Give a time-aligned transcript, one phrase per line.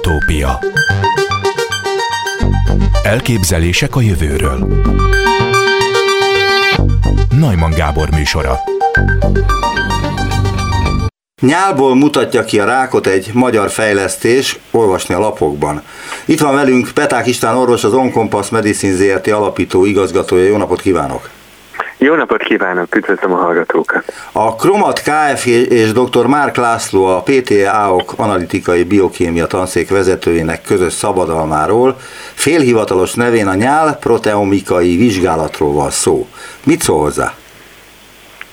[0.00, 0.58] Utópia
[3.02, 4.66] Elképzelések a jövőről
[7.38, 8.58] Najman Gábor műsora
[11.40, 15.82] Nyálból mutatja ki a rákot egy magyar fejlesztés, olvasni a lapokban.
[16.24, 20.44] Itt van velünk Peták István orvos, az Onkompass Medicine ZRT alapító igazgatója.
[20.44, 21.39] Jó napot kívánok!
[22.02, 24.04] Jó napot kívánok, üdvözlöm a hallgatókat!
[24.32, 25.46] A Kromat Kft.
[25.46, 26.26] és dr.
[26.26, 31.96] Márk László, a PTA-ok analitikai biokémia tanszék vezetőjének közös szabadalmáról
[32.34, 36.26] félhivatalos nevén a nyál proteomikai vizsgálatról van szó.
[36.64, 37.34] Mit szól hozzá?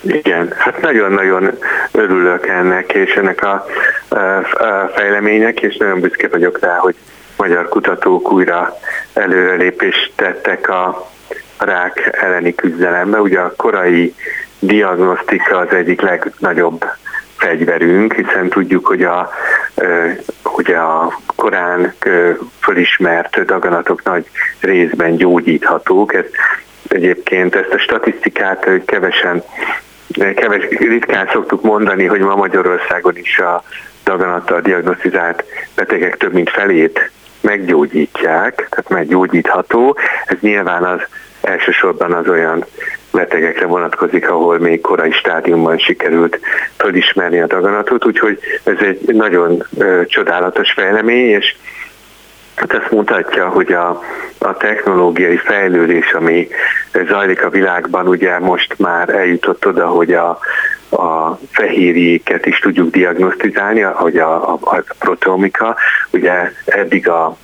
[0.02, 1.50] Igen, hát nagyon-nagyon
[1.92, 3.66] örülök ennek és ennek a,
[4.08, 6.94] a fejleménynek, és nagyon büszke vagyok rá, hogy
[7.36, 8.78] magyar kutatók újra
[9.12, 11.10] előrelépést tettek a
[11.58, 13.20] rák elleni küzdelembe.
[13.20, 14.14] Ugye a korai
[14.58, 16.84] diagnosztika az egyik legnagyobb
[17.36, 19.30] fegyverünk, hiszen tudjuk, hogy a,
[20.56, 21.94] ugye a korán
[22.60, 24.26] fölismert daganatok nagy
[24.60, 26.14] részben gyógyíthatók.
[26.14, 26.24] Ez,
[26.88, 29.42] egyébként ezt a statisztikát kevesen,
[30.34, 33.62] keves, ritkán szoktuk mondani, hogy ma Magyarországon is a
[34.04, 35.44] daganattal diagnosztizált
[35.74, 37.10] betegek több mint felét
[37.40, 39.96] meggyógyítják, tehát meggyógyítható.
[40.26, 41.00] Ez nyilván az
[41.48, 42.64] elsősorban az olyan
[43.12, 46.40] betegekre vonatkozik, ahol még korai stádiumban sikerült
[46.76, 51.54] fölismerni a daganatot, úgyhogy ez egy nagyon ö, csodálatos fejlemény, és
[52.58, 54.02] Hát ezt mutatja, hogy a,
[54.38, 56.48] a technológiai fejlődés, ami
[57.08, 60.38] zajlik a világban, ugye most már eljutott oda, hogy a,
[60.90, 65.76] a fehérjéket is tudjuk diagnosztizálni, hogy a, a, a proteomika,
[66.10, 67.36] ugye eddig a,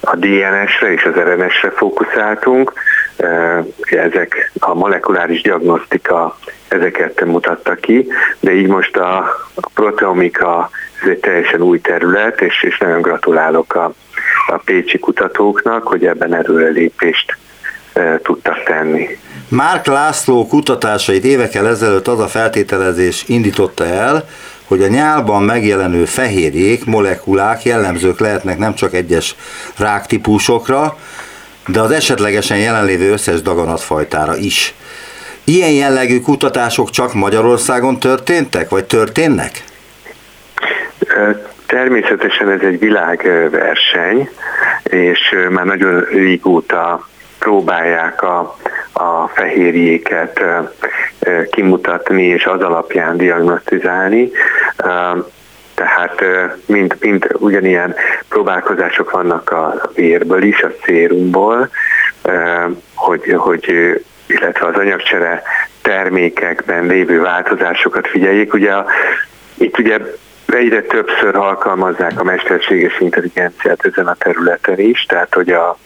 [0.00, 2.72] a DNS-re és az RNS-re fókuszáltunk,
[3.90, 8.06] ezek a molekuláris diagnosztika ezeket mutatta ki,
[8.40, 9.24] de így most a,
[9.74, 10.70] proteomika
[11.02, 13.92] ez egy teljesen új terület, és, és nagyon gratulálok a,
[14.46, 17.36] a pécsi kutatóknak, hogy ebben erőrelépést
[17.92, 19.18] e, tudtak tenni.
[19.48, 24.24] Márk László kutatásait évekkel ezelőtt az a feltételezés indította el,
[24.64, 29.36] hogy a nyálban megjelenő fehérjék, molekulák jellemzők lehetnek nem csak egyes
[29.78, 30.96] ráktípusokra,
[31.66, 34.74] de az esetlegesen jelenlévő összes daganatfajtára is.
[35.44, 39.64] Ilyen jellegű kutatások csak Magyarországon történtek, vagy történnek?
[41.66, 44.28] Természetesen ez egy világverseny,
[44.82, 47.08] és már nagyon régóta
[47.38, 48.56] próbálják a,
[48.92, 50.40] a fehérjéket
[51.50, 54.30] kimutatni és az alapján diagnosztizálni.
[55.74, 56.24] Tehát
[56.66, 57.94] mind, mind ugyanilyen
[58.28, 61.70] próbálkozások vannak a vérből is, a szérumból,
[62.94, 63.94] hogy, hogy
[64.26, 65.42] illetve az anyagcsere
[65.82, 68.52] termékekben lévő változásokat figyeljék.
[68.52, 68.86] Ugye a,
[69.54, 69.98] itt ugye
[70.46, 75.78] egyre többször alkalmazzák a mesterséges intelligenciát ezen a területen is, tehát hogy a,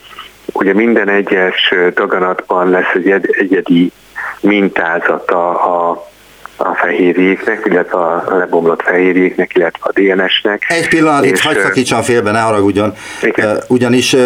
[0.53, 3.93] ugye minden egyes daganatban lesz egy egyedi
[4.41, 6.07] mintázata a,
[6.61, 10.65] a fehérjéknek, illetve a lebomlott fehérjéknek, illetve a DNS-nek.
[10.69, 12.95] Egy pillanat, itt hagyd szakítsam félbe, ne haragudjon.
[13.23, 13.63] Igen.
[13.69, 14.17] Ugyanis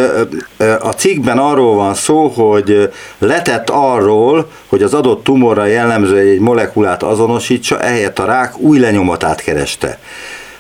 [0.81, 7.03] a cikkben arról van szó, hogy letett arról, hogy az adott tumorra jellemző egy molekulát
[7.03, 9.99] azonosítsa, ehelyett a rák új lenyomatát kereste.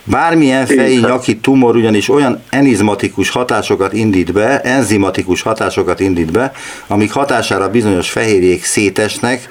[0.04, 6.52] Bármilyen fejé nyaki tumor ugyanis olyan enizmatikus hatásokat indít be, enzimatikus hatásokat indít be,
[6.86, 9.48] amik hatására bizonyos fehérjék szétesnek,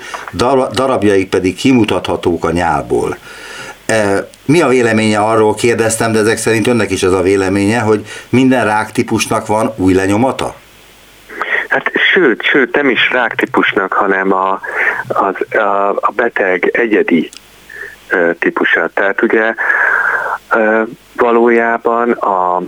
[0.73, 3.17] darabjaik pedig kimutathatók a nyálból.
[3.85, 8.05] E, mi a véleménye arról kérdeztem, de ezek szerint önnek is ez a véleménye, hogy
[8.29, 10.55] minden ráktípusnak van új lenyomata?
[11.67, 14.59] Hát sőt, sőt, nem is ráktípusnak, hanem a,
[15.07, 17.29] az, a, a beteg egyedi
[18.39, 18.89] típusa.
[18.93, 19.53] Tehát ugye
[21.15, 22.61] Valójában a,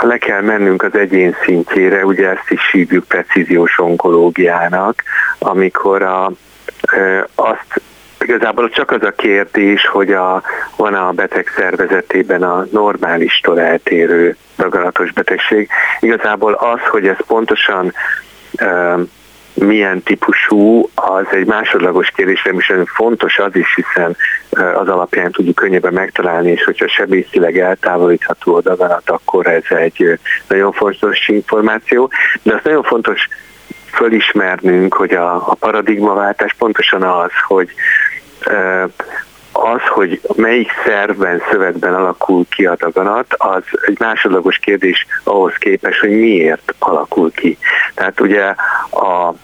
[0.00, 5.02] le kell mennünk az egyén szintjére, ugye ezt is hívjuk precíziós onkológiának,
[5.38, 6.32] amikor a,
[7.34, 7.80] azt
[8.20, 10.42] igazából csak az a kérdés, hogy a,
[10.76, 15.68] van a beteg szervezetében a normálistól eltérő daganatos betegség.
[16.00, 17.92] Igazából az, hogy ez pontosan
[19.58, 24.16] milyen típusú, az egy másodlagos kérdés, nem is fontos az is, hiszen
[24.50, 30.18] az alapján tudjuk könnyebben megtalálni, és hogyha sebészileg eltávolítható a daganat, akkor ez egy
[30.48, 32.10] nagyon fontos információ,
[32.42, 33.28] de az nagyon fontos
[33.92, 37.70] fölismernünk, hogy a, a paradigmaváltás pontosan az, hogy
[39.52, 46.00] az, hogy melyik szervben, szövetben alakul ki a daganat, az egy másodlagos kérdés ahhoz képest,
[46.00, 47.58] hogy miért alakul ki.
[47.94, 48.44] Tehát ugye
[48.90, 49.34] a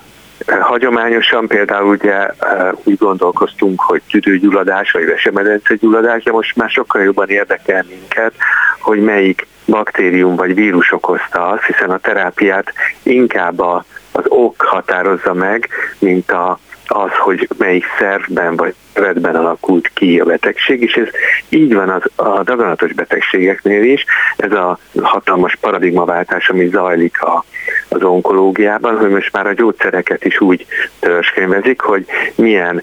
[0.47, 7.03] Hagyományosan például ugye eh, úgy gondolkoztunk, hogy tüdőgyulladás vagy vesemedence gyulladás, de most már sokkal
[7.03, 8.33] jobban érdekel minket,
[8.81, 15.69] hogy melyik baktérium vagy vírus okozta azt, hiszen a terápiát inkább az ok határozza meg,
[15.99, 21.09] mint a, az, hogy melyik szervben vagy szervetben alakult ki a betegség, és ez
[21.49, 24.05] így van az, a daganatos betegségeknél is,
[24.37, 27.45] ez a hatalmas paradigmaváltás, ami zajlik a,
[27.89, 30.67] az onkológiában, hogy most már a gyógyszereket is úgy
[31.01, 32.83] törzskönyvezik, hogy milyen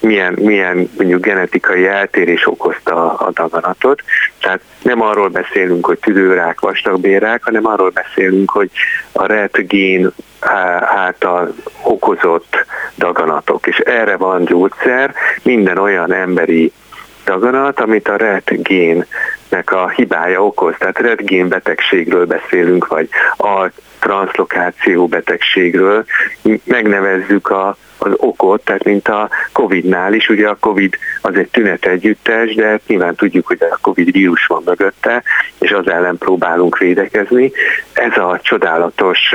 [0.00, 4.02] milyen, milyen mondjuk genetikai eltérés okozta a daganatot.
[4.40, 8.70] Tehát nem arról beszélünk, hogy tüdőrák, vastagbérák, hanem arról beszélünk, hogy
[9.12, 10.12] a RET gén
[10.80, 12.64] által okozott
[12.96, 13.66] daganatok.
[13.66, 16.72] És erre van gyógyszer, minden olyan emberi
[17.24, 20.74] daganat, amit a RET génnek a hibája okoz.
[20.78, 26.04] Tehát RET gén betegségről beszélünk, vagy a transzlokáció betegségről.
[26.64, 31.84] Megnevezzük a az okot, tehát mint a Covid-nál is, ugye a Covid az egy tünet
[31.86, 35.22] együttes, de nyilván tudjuk, hogy a Covid vírus van mögötte,
[35.58, 37.52] és az ellen próbálunk védekezni.
[37.92, 39.34] Ez a csodálatos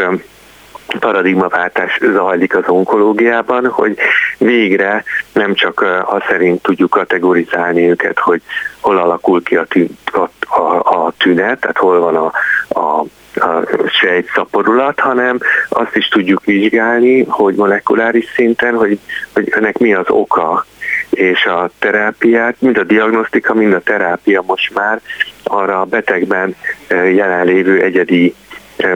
[1.00, 3.98] paradigmaváltás zajlik az onkológiában, hogy
[4.38, 5.04] végre
[5.34, 8.42] nem csak az szerint tudjuk kategorizálni őket, hogy
[8.80, 12.32] hol alakul ki a, tű, a, a, a tünet, tehát hol van a,
[12.80, 13.06] a
[13.40, 15.40] a sejtszaporulat, hanem
[15.70, 19.00] azt is tudjuk vizsgálni, hogy molekuláris szinten, hogy,
[19.34, 20.66] hogy ennek mi az oka,
[21.10, 25.02] és a terápiát, mind a diagnosztika, mind a terápia most már
[25.44, 26.56] arra a betegben
[26.90, 28.36] jelenlévő egyedi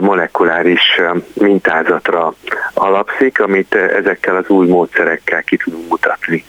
[0.00, 1.00] molekuláris
[1.34, 2.34] mintázatra
[2.74, 6.44] alapszik, amit ezekkel az új módszerekkel ki tudunk mutatni.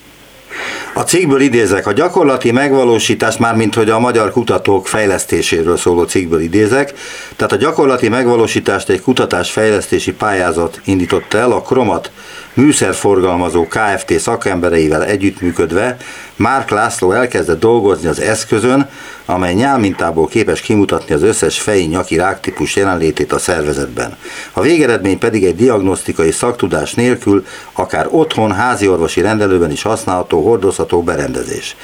[0.93, 6.93] A cikkből idézek, a gyakorlati megvalósítás, mármint hogy a magyar kutatók fejlesztéséről szóló cikkből idézek,
[7.35, 12.11] tehát a gyakorlati megvalósítást egy kutatás-fejlesztési pályázat indította el, a Kromat
[12.53, 15.97] műszerforgalmazó KFT szakembereivel együttműködve
[16.35, 18.89] Márk László elkezdett dolgozni az eszközön,
[19.25, 24.17] amely nyálmintából képes kimutatni az összes feji nyaki ráktípus jelenlétét a szervezetben.
[24.53, 31.75] A végeredmény pedig egy diagnosztikai szaktudás nélkül, akár otthon, háziorvosi rendelőben is használható, hordozható berendezés.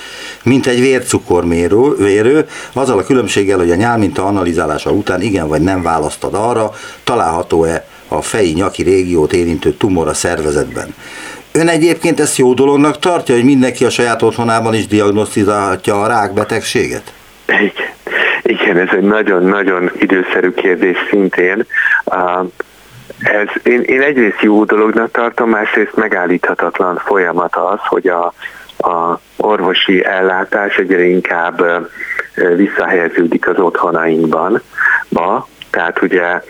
[0.43, 5.81] Mint egy vércukormérő, vérő, azzal a különbséggel, hogy a nyálminta analizálása után igen vagy nem
[5.81, 6.71] választad arra,
[7.03, 10.95] található-e a feji nyaki régiót érintő tumor a szervezetben.
[11.51, 17.13] Ön egyébként ezt jó dolognak tartja, hogy mindenki a saját otthonában is diagnosztizálhatja a rákbetegséget?
[17.45, 17.71] Igen,
[18.43, 21.65] igen ez egy nagyon-nagyon időszerű kérdés szintén.
[23.19, 28.33] Ez, én, én egyrészt jó dolognak tartom, másrészt megállíthatatlan folyamat az, hogy a,
[28.77, 31.87] a orvosi ellátás egyre inkább
[32.55, 34.61] visszahelyeződik az otthonainkban.
[35.09, 36.41] Ba, tehát ugye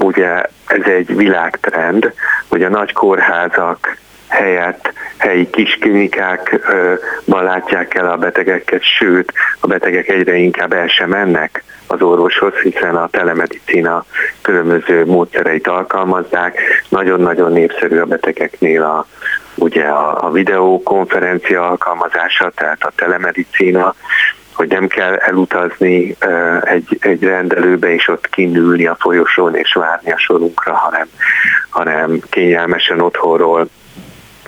[0.00, 2.12] ugye ez egy világtrend,
[2.48, 3.96] hogy a nagy kórházak
[4.28, 5.50] helyett helyi
[5.80, 12.54] klinikákban látják el a betegeket, sőt, a betegek egyre inkább el sem mennek az orvoshoz,
[12.54, 14.04] hiszen a telemedicina
[14.42, 16.58] különböző módszereit alkalmazzák.
[16.88, 19.06] Nagyon-nagyon népszerű a betegeknél a,
[19.54, 23.94] ugye a, a videokonferencia alkalmazása, tehát a telemedicina,
[24.52, 26.16] hogy nem kell elutazni
[26.60, 31.06] egy, egy rendelőbe és ott kinülni a folyosón és várni a sorunkra, hanem,
[31.68, 33.68] hanem kényelmesen otthonról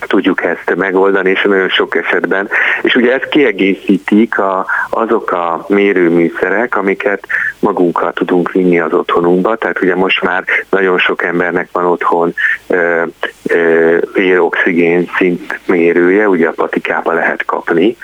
[0.00, 2.49] tudjuk ezt megoldani, és nagyon sok esetben.
[2.82, 7.26] És ugye ezt kiegészítik a, azok a mérőműszerek, amiket
[7.58, 12.35] magunkkal tudunk vinni az otthonunkba, tehát ugye most már nagyon sok embernek van otthon
[12.66, 13.02] ö,
[13.47, 17.97] ö, véroxigén szint mérője, ugye a patikába lehet kapni.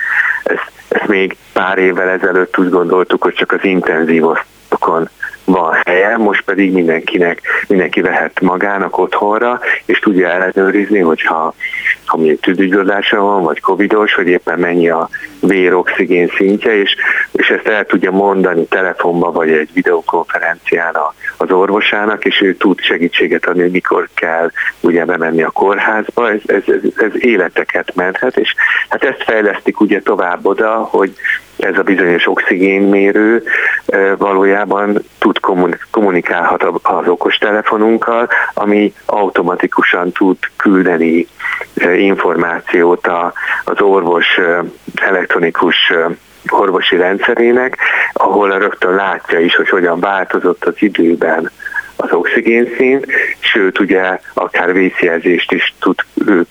[0.43, 5.09] Ezt, ezt még pár évvel ezelőtt úgy gondoltuk, hogy csak az intenzív osztokon
[5.51, 11.53] van helye, most pedig mindenkinek, mindenki vehet magának otthonra, és tudja ellenőrizni, hogyha
[12.05, 16.95] ha milyen tüdőgyulladása van, vagy covidos, hogy éppen mennyi a véroxigén szintje, és,
[17.31, 20.95] és ezt el tudja mondani telefonba, vagy egy videokonferencián
[21.37, 26.41] az orvosának, és ő tud segítséget adni, hogy mikor kell ugye bemenni a kórházba, ez,
[26.45, 28.55] ez, ez, ez életeket menthet, és
[28.89, 31.13] hát ezt fejlesztik ugye tovább oda, hogy
[31.57, 33.43] ez a bizonyos oxigénmérő
[34.17, 35.39] valójában tud
[35.91, 41.27] kommunikálhat az okostelefonunkkal, ami automatikusan tud küldeni
[41.97, 43.07] információt
[43.63, 44.39] az orvos
[44.95, 45.93] elektronikus
[46.47, 47.77] orvosi rendszerének,
[48.13, 51.51] ahol rögtön látja is, hogy hogyan változott az időben
[52.01, 53.05] az oxigénszint,
[53.39, 55.95] sőt ugye akár vészjelzést is tud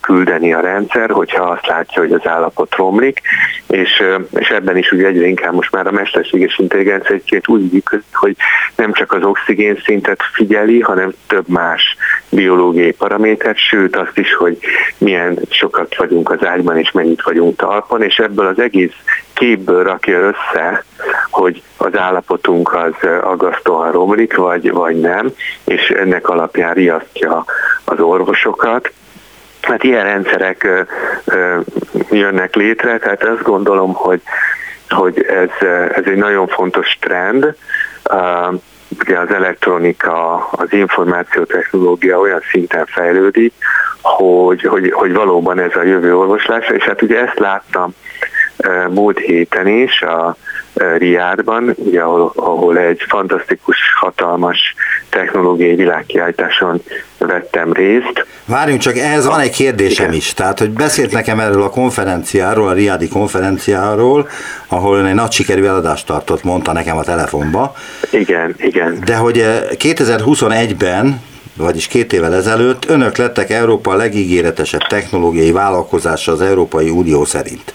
[0.01, 3.21] küldeni a rendszer, hogyha azt látja, hogy az állapot romlik,
[3.67, 4.03] és,
[4.39, 8.37] és ebben is ugye egyre inkább most már a mesterséges intelligencia egy úgy működik, hogy
[8.77, 11.97] nem csak az oxigénszintet figyeli, hanem több más
[12.29, 14.59] biológiai paramétert, sőt azt is, hogy
[14.99, 18.95] milyen sokat vagyunk az ágyban és mennyit vagyunk talpon, és ebből az egész
[19.33, 20.85] képből rakja össze,
[21.31, 25.33] hogy az állapotunk az aggasztóan romlik, vagy, vagy nem,
[25.65, 27.45] és ennek alapján riasztja
[27.85, 28.93] az orvosokat.
[29.61, 30.87] Hát ilyen rendszerek
[32.11, 34.21] jönnek létre, tehát azt gondolom, hogy,
[34.89, 37.55] hogy ez, ez egy nagyon fontos trend.
[39.01, 43.53] Ugye az elektronika, az információtechnológia olyan szinten fejlődik,
[44.01, 47.95] hogy, hogy, hogy valóban ez a jövő orvoslása, és hát ugye ezt láttam
[48.89, 50.37] múlt héten is a
[50.75, 54.75] Riádban, ugye, ahol, ahol egy fantasztikus, hatalmas
[55.09, 56.83] technológiai világkiállításon
[57.19, 58.27] vettem részt.
[58.45, 60.17] Várjunk csak, ehhez van egy kérdésem igen.
[60.17, 60.35] is.
[60.35, 64.29] Tehát, hogy beszélt nekem erről a konferenciáról, a Riádi konferenciáról,
[64.69, 67.75] ahol egy nagy sikerű eladást tartott, mondta nekem a telefonba.
[68.11, 68.99] Igen, igen.
[69.05, 71.21] De hogy 2021-ben
[71.57, 77.75] vagyis két évvel ezelőtt önök lettek Európa legígéretesebb technológiai vállalkozása az Európai Unió szerint.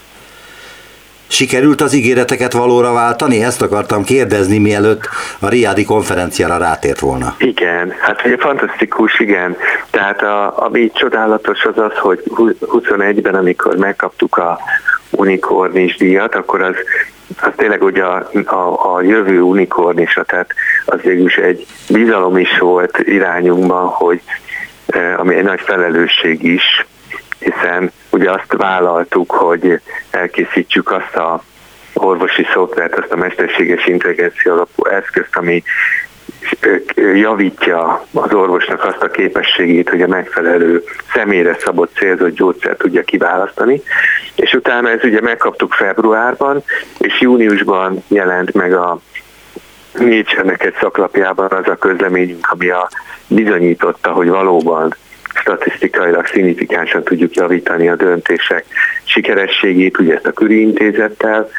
[1.27, 3.43] Sikerült az ígéreteket valóra váltani?
[3.43, 7.35] Ezt akartam kérdezni, mielőtt a Riádi konferenciára rátért volna.
[7.37, 9.57] Igen, hát ugye fantasztikus, igen.
[9.89, 12.23] Tehát a, ami csodálatos az az, hogy
[12.61, 14.59] 21-ben, amikor megkaptuk a
[15.09, 16.75] unikornis díjat, akkor az,
[17.41, 20.53] az tényleg ugye a, a, a jövő unikornisa, tehát
[20.85, 24.21] az végül is egy bizalom is volt irányunkban, hogy
[24.85, 26.85] eh, ami egy nagy felelősség is,
[27.45, 31.43] hiszen ugye azt vállaltuk, hogy elkészítsük azt a
[31.93, 35.63] orvosi szoftvert, azt a mesterséges intelligencia alapú eszközt, ami
[36.95, 40.83] javítja az orvosnak azt a képességét, hogy a megfelelő
[41.13, 43.81] személyre szabott célzott gyógyszert tudja kiválasztani.
[44.35, 46.63] És utána ez ugye megkaptuk februárban,
[46.97, 48.99] és júniusban jelent meg a
[49.93, 52.89] Nature-nek egy szaklapjában az a közleményünk, ami a
[53.27, 54.95] bizonyította, hogy valóban
[55.35, 58.65] statisztikailag szignifikánsan tudjuk javítani a döntések
[59.03, 61.49] sikerességét, ugye ezt a Küri intézettel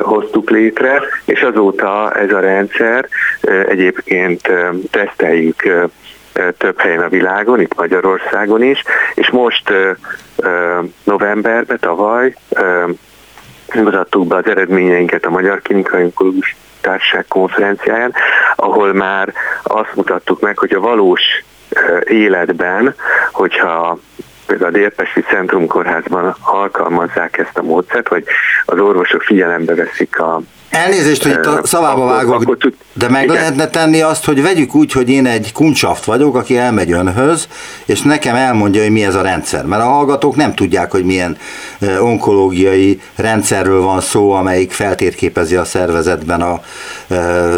[0.00, 3.08] hoztuk létre, és azóta ez a rendszer
[3.68, 4.50] egyébként
[4.90, 5.62] teszteljük
[6.58, 8.82] több helyen a világon, itt Magyarországon is,
[9.14, 9.72] és most
[11.04, 12.34] novemberben, tavaly
[13.74, 18.14] mutattuk be az eredményeinket a Magyar Klinikai Onkológus Társaság konferenciáján,
[18.56, 19.32] ahol már
[19.62, 21.20] azt mutattuk meg, hogy a valós
[22.04, 22.94] életben,
[23.32, 23.98] hogyha
[24.46, 28.24] például a Délpesti Centrum Kórházban alkalmazzák ezt a módszert, vagy
[28.64, 30.40] az orvosok figyelembe veszik a
[30.70, 32.56] Elnézést, hogy itt a szavába vágok,
[32.92, 33.34] de meg igen.
[33.34, 37.48] lehetne tenni azt, hogy vegyük úgy, hogy én egy kuncsaft vagyok, aki elmegy önhöz,
[37.84, 39.64] és nekem elmondja, hogy mi ez a rendszer.
[39.64, 41.36] Mert a hallgatók nem tudják, hogy milyen
[42.00, 46.60] onkológiai rendszerről van szó, amelyik feltérképezi a szervezetben a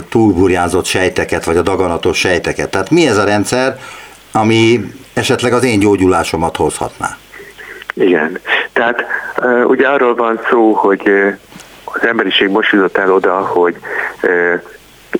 [0.09, 2.71] túlburjánzott sejteket, vagy a daganatos sejteket.
[2.71, 3.79] Tehát mi ez a rendszer,
[4.33, 4.81] ami
[5.15, 7.17] esetleg az én gyógyulásomat hozhatná?
[7.95, 8.39] Igen,
[8.73, 9.05] tehát
[9.65, 11.11] ugye arról van szó, hogy
[11.85, 13.77] az emberiség most jutott el oda, hogy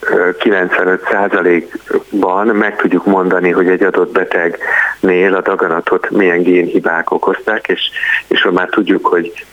[0.01, 7.91] 95%-ban meg tudjuk mondani, hogy egy adott betegnél a daganatot milyen génhibák okozták, és,
[8.27, 9.47] és már tudjuk, hogy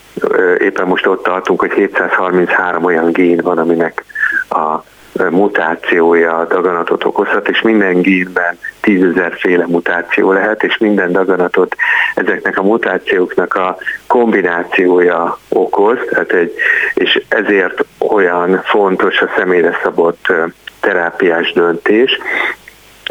[0.58, 4.04] éppen most ott tartunk, hogy 733 olyan gén van, aminek
[4.50, 4.84] a
[5.30, 11.76] mutációja a daganatot okozhat, és minden génben tízezer féle mutáció lehet, és minden daganatot
[12.16, 16.54] ezeknek a mutációknak a kombinációja okoz, tehát egy,
[16.94, 20.34] és ezért olyan fontos a személyre szabott
[20.80, 22.20] terápiás döntés,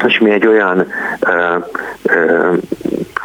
[0.06, 1.56] és mi egy olyan ö,
[2.02, 2.52] ö,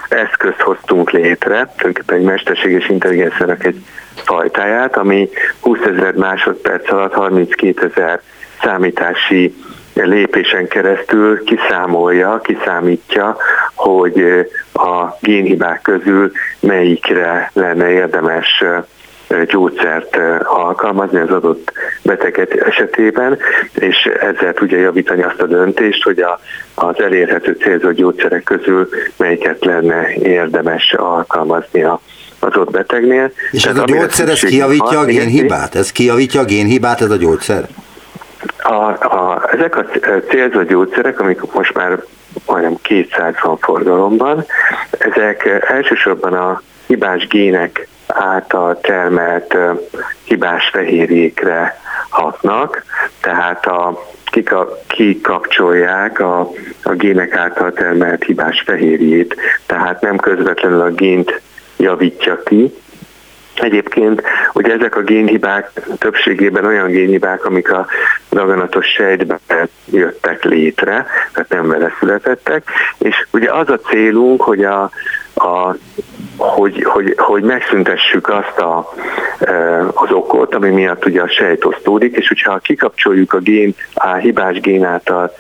[0.10, 7.92] eszközt hoztunk létre, tulajdonképpen egy mesterséges intelligenciának egy fajtáját, ami 20 ezer másodperc alatt 32
[7.96, 8.22] ezer
[8.62, 9.56] számítási
[9.94, 13.38] lépésen keresztül kiszámolja, kiszámítja,
[13.76, 18.64] hogy a génhibák közül melyikre lenne érdemes
[19.48, 23.38] gyógyszert alkalmazni az adott beteget esetében,
[23.74, 26.40] és ezzel tudja javítani azt a döntést, hogy a,
[26.74, 32.00] az elérhető célzott gyógyszerek közül melyiket lenne érdemes alkalmazni a
[32.42, 33.32] az ott betegnél.
[33.52, 35.76] És ez a gyógyszer, ez kijavítja a génhibát?
[35.76, 37.68] Ez kijavítja a génhibát, ez a gyógyszer?
[38.58, 38.74] A,
[39.16, 39.86] a, ezek a
[40.30, 42.04] célzott gyógyszerek, amik most már
[42.46, 44.46] majdnem 200 van forgalomban,
[44.92, 49.58] ezek elsősorban a hibás gének által termelt
[50.24, 51.80] hibás fehérjékre
[52.10, 52.84] hatnak,
[53.22, 54.04] tehát a,
[54.88, 56.50] kikapcsolják a,
[56.84, 61.42] a gének által termelt hibás fehérjét, tehát nem közvetlenül a gént
[61.78, 62.74] javítja ki,
[63.62, 64.22] Egyébként
[64.54, 67.86] ugye ezek a génhibák többségében olyan génhibák, amik a
[68.30, 69.40] daganatos sejtben
[69.92, 74.82] jöttek létre, tehát nem vele születettek, és ugye az a célunk, hogy a,
[75.36, 75.76] a
[76.38, 78.94] hogy, hogy, hogy megszüntessük azt a,
[79.40, 84.14] e, az okot, ami miatt ugye a sejt osztódik, és hogyha kikapcsoljuk a gén, a
[84.14, 85.34] hibás gén által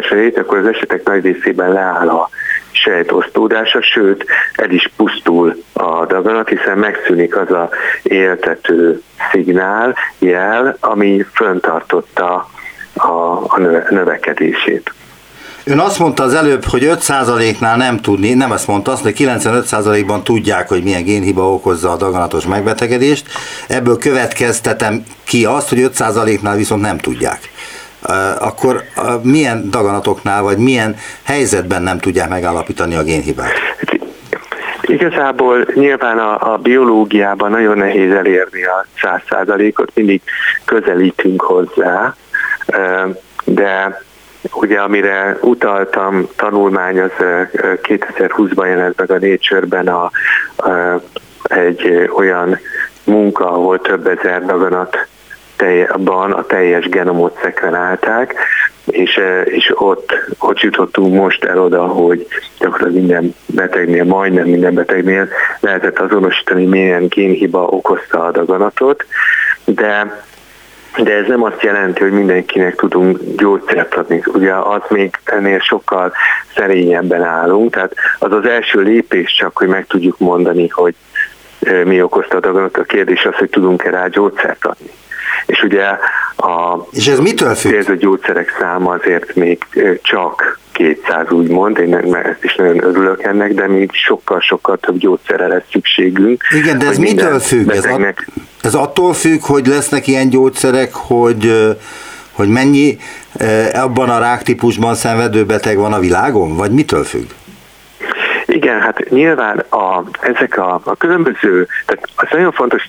[0.00, 2.28] sejt, akkor az esetek nagy részében leáll a
[2.70, 7.68] sejtosztódása, sőt el is pusztul a daganat, hiszen megszűnik az a
[8.02, 12.48] éltető szignál, jel, ami föntartotta
[12.94, 13.10] a,
[13.46, 13.58] a
[13.88, 14.92] növekedését.
[15.66, 20.24] Ön azt mondta az előbb, hogy 5%-nál nem tudni, nem ezt mondta, azt, hogy 95%-ban
[20.24, 23.26] tudják, hogy milyen génhiba okozza a daganatos megbetegedést.
[23.68, 27.38] Ebből következtetem ki azt, hogy 5%-nál viszont nem tudják.
[28.38, 28.82] Akkor
[29.22, 33.52] milyen daganatoknál, vagy milyen helyzetben nem tudják megállapítani a génhibát?
[34.82, 40.22] Igazából nyilván a, a biológiában nagyon nehéz elérni a 100%-ot, mindig
[40.64, 42.14] közelítünk hozzá,
[43.44, 44.02] de
[44.52, 47.10] Ugye amire utaltam, tanulmány az
[47.82, 50.10] 2020-ban jelent meg a Nature-ben a,
[50.56, 51.00] a,
[51.42, 52.58] egy olyan
[53.04, 55.06] munka, ahol több ezer daganat
[55.88, 58.34] abban a teljes genomot szekvenálták,
[58.86, 62.26] és, és ott, ott jutottunk most el oda, hogy
[62.58, 65.28] gyakorlatilag minden betegnél, majdnem minden betegnél
[65.60, 69.04] lehetett azonosítani, milyen génhiba okozta a daganatot,
[69.64, 70.22] de
[71.02, 74.22] de ez nem azt jelenti, hogy mindenkinek tudunk gyógyszert adni.
[74.26, 76.12] Ugye az még ennél sokkal
[76.54, 80.94] szerényebben állunk, tehát az az első lépés csak, hogy meg tudjuk mondani, hogy
[81.84, 82.76] mi okozta a daganat.
[82.76, 84.90] A kérdés az, hogy tudunk-e rá gyógyszert adni.
[85.46, 85.84] És ugye
[86.36, 87.88] a és ez mitől függ?
[87.88, 89.66] a gyógyszerek száma azért még
[90.02, 95.62] csak 200 úgymond, én ezt is nagyon örülök ennek, de még sokkal-sokkal több gyógyszerre lesz
[95.70, 96.42] szükségünk.
[96.50, 97.66] Igen, de ez mitől függ?
[97.66, 98.26] Betegnek...
[98.36, 101.74] Ez, ez attól függ, hogy lesznek ilyen gyógyszerek, hogy
[102.34, 102.98] hogy mennyi
[103.72, 107.28] abban a ráktípusban szenvedő beteg van a világon, vagy mitől függ?
[108.46, 112.88] Igen, hát nyilván a, ezek a, a különböző, tehát az nagyon fontos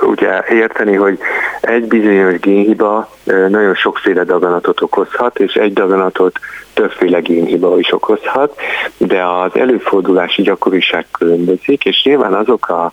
[0.00, 1.18] ugye érteni, hogy
[1.60, 6.38] egy bizonyos génhiba nagyon sokféle daganatot okozhat, és egy daganatot
[6.74, 8.60] többféle génhiba is okozhat,
[8.96, 12.92] de az előfordulási gyakoriság különbözik, és nyilván azok a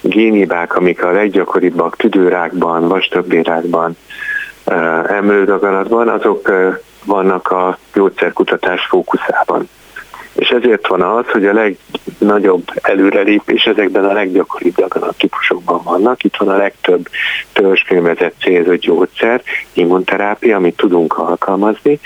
[0.00, 3.96] génhibák, amik a leggyakoribbak tüdőrákban, vastagbérákban,
[5.06, 6.52] emlődaganatban, azok
[7.04, 9.68] vannak a gyógyszerkutatás fókuszában.
[10.36, 16.24] És ezért van az, hogy a legnagyobb előrelépés ezekben a leggyakoribb daganat típusokban vannak.
[16.24, 17.08] Itt van a legtöbb
[17.52, 22.00] törzsfilmezett célzott gyógyszer, immunterápia, amit tudunk alkalmazni,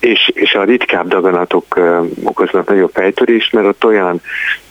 [0.00, 1.80] és, és a ritkább daganatok
[2.24, 4.20] okoznak nagyobb fejtörést, mert ott olyan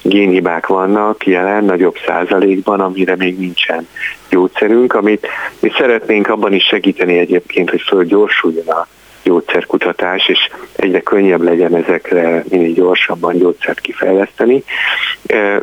[0.01, 3.88] génhibák vannak jelen nagyobb százalékban, amire még nincsen
[4.30, 5.27] gyógyszerünk, amit
[5.60, 8.88] mi szeretnénk abban is segíteni egyébként, hogy fölgyorsuljon a
[9.23, 14.63] gyógyszerkutatás, és egyre könnyebb legyen ezekre minél gyorsabban gyógyszert kifejleszteni.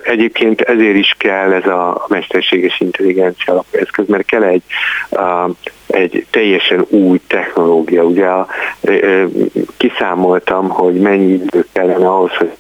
[0.03, 4.63] Egyébként ezért is kell ez a mesterséges intelligencia alapeszköz, mert kell egy,
[5.87, 8.05] egy teljesen új technológia.
[8.05, 8.29] Ugye
[9.77, 12.53] kiszámoltam, hogy mennyi idő kellene ahhoz, hogy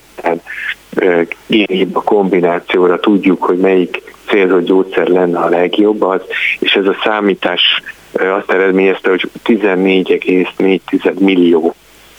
[1.93, 6.21] a kombinációra tudjuk, hogy melyik célzott gyógyszer lenne a legjobb az,
[6.59, 7.83] és ez a számítás
[8.21, 11.75] azt eredményezte, hogy 14,4 millió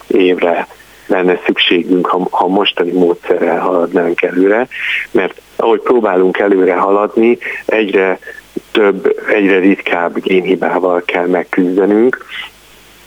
[0.07, 0.67] évre
[1.09, 4.67] lenne szükségünk, ha, ha mostani módszerrel haladnánk előre,
[5.11, 8.19] mert ahogy próbálunk előre haladni, egyre
[8.71, 12.25] több, egyre ritkább génhibával kell megküzdenünk,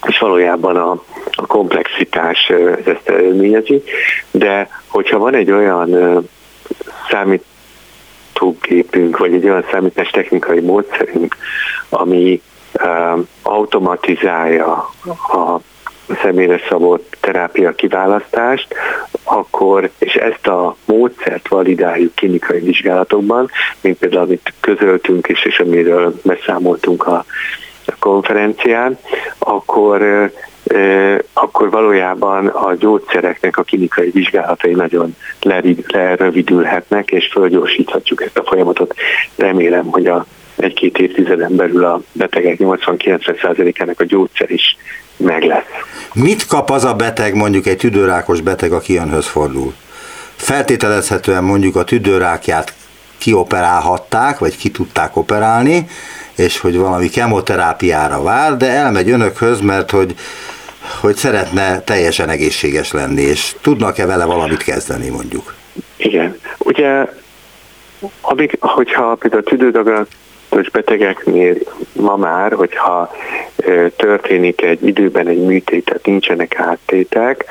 [0.07, 0.91] és valójában a,
[1.31, 2.53] a komplexitás
[2.85, 3.83] ezt eredményezi,
[4.31, 6.23] de hogyha van egy olyan
[7.11, 11.37] számítógépünk, vagy egy olyan számítástechnikai módszerünk,
[11.89, 12.43] ami
[13.43, 14.91] automatizálja
[15.29, 15.61] a
[16.23, 18.75] személyre szabott terápia kiválasztást,
[19.25, 26.21] akkor, és ezt a módszert validáljuk klinikai vizsgálatokban, mint például amit közöltünk is, és amiről
[26.23, 27.25] beszámoltunk a
[27.99, 28.99] konferencián,
[29.39, 30.31] akkor
[31.33, 35.17] akkor valójában a gyógyszereknek a klinikai vizsgálatai nagyon
[35.87, 38.95] lerövidülhetnek, és fölgyorsíthatjuk ezt a folyamatot.
[39.37, 40.27] Remélem, hogy a
[40.63, 44.77] egy-két évtizeden belül a betegek 80-90%-ának a gyógyszer is
[45.17, 45.65] meg lesz.
[46.15, 49.75] Mit kap az a beteg, mondjuk egy tüdőrákos beteg, aki önhöz fordul?
[50.37, 52.75] Feltételezhetően mondjuk a tüdőrákját
[53.19, 55.87] kioperálhatták, vagy ki tudták operálni,
[56.37, 60.15] és hogy valami kemoterápiára vár, de elmegy önökhöz, mert hogy,
[61.01, 65.55] hogy szeretne teljesen egészséges lenni, és tudnak-e vele valamit kezdeni mondjuk?
[65.97, 66.37] Igen.
[66.59, 67.07] Ugye
[68.21, 70.07] amik, hogyha például a
[70.53, 71.55] tüdődaganatos betegeknél
[71.93, 73.11] ma már, hogyha
[73.97, 77.45] történik egy időben egy műtét, tehát nincsenek áttétek,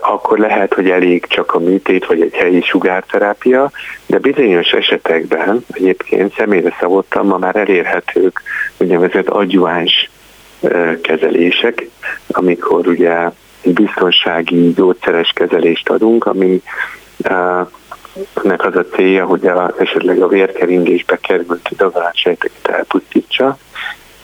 [0.00, 3.70] akkor lehet, hogy elég csak a műtét vagy egy helyi sugárterápia,
[4.06, 8.42] de bizonyos esetekben egyébként személyre szabottan ma már elérhetők
[8.76, 10.10] úgynevezett adjuváns
[11.02, 11.88] kezelések,
[12.28, 13.30] amikor ugye
[13.62, 16.62] biztonsági gyógyszeres kezelést adunk, ami
[18.44, 23.58] ennek az a célja, hogy a, esetleg a vérkeringésbe került dagarátsejteket elpusztítsa,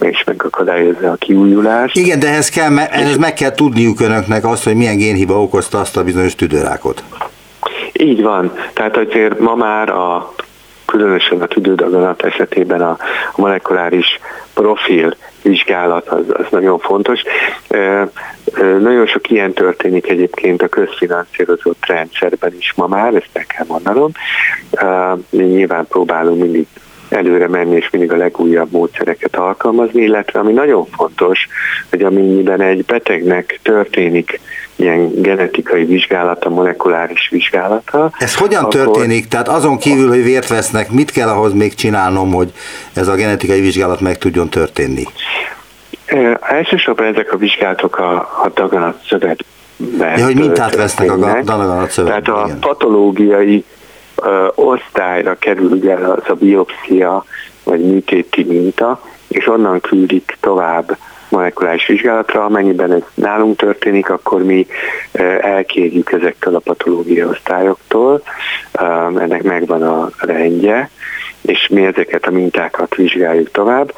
[0.00, 1.96] és megakadályozza a kiújulást.
[1.96, 5.96] Igen, de ehhez, kell, ehhez meg kell tudniuk önöknek azt, hogy milyen génhiba okozta azt
[5.96, 7.02] a bizonyos tüdőrákot.
[7.92, 8.52] Így van.
[8.72, 10.34] Tehát azért ma már a
[10.94, 12.96] különösen a tüdődaganat esetében a,
[13.36, 14.18] molekuláris
[14.54, 17.22] profil vizsgálat az, az nagyon fontos.
[18.80, 24.10] Nagyon sok ilyen történik egyébként a közfinanszírozott rendszerben is ma már, ezt meg kell mondanom.
[25.30, 26.66] Nyilván próbálunk mindig
[27.08, 31.48] előre menni, és mindig a legújabb módszereket alkalmazni, illetve ami nagyon fontos,
[31.90, 34.40] hogy amennyiben egy betegnek történik
[34.76, 38.10] ilyen genetikai vizsgálata, molekuláris vizsgálata.
[38.18, 38.74] Ez hogyan akkor...
[38.74, 39.28] történik?
[39.28, 42.52] Tehát azon kívül, hogy vért vesznek, mit kell ahhoz még csinálnom, hogy
[42.94, 45.04] ez a genetikai vizsgálat meg tudjon történni?
[46.40, 50.18] Elsősorban ezek a vizsgálatok a, a daganat szövetben.
[50.18, 52.22] Ja, hogy mintát vesznek a daganat szövetben.
[52.22, 52.60] Tehát a igen.
[52.60, 53.64] patológiai
[54.16, 57.24] ö, osztályra kerül ugye az a biopszia,
[57.62, 60.96] vagy műtéti minta, és onnan küldik tovább
[61.34, 64.66] molekuláris vizsgálatra, amennyiben ez nálunk történik, akkor mi
[65.40, 68.22] elkérjük ezektől a patológiai osztályoktól,
[69.18, 70.90] ennek megvan a rendje,
[71.42, 73.94] és mi ezeket a mintákat vizsgáljuk tovább.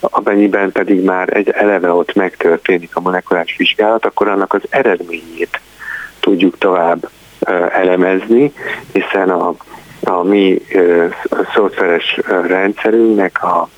[0.00, 5.60] Amennyiben pedig már egy eleve ott megtörténik a molekuláris vizsgálat, akkor annak az eredményét
[6.20, 7.08] tudjuk tovább
[7.72, 8.52] elemezni,
[8.92, 9.54] hiszen a,
[10.04, 10.62] a mi
[11.54, 13.68] szoftveres rendszerünknek a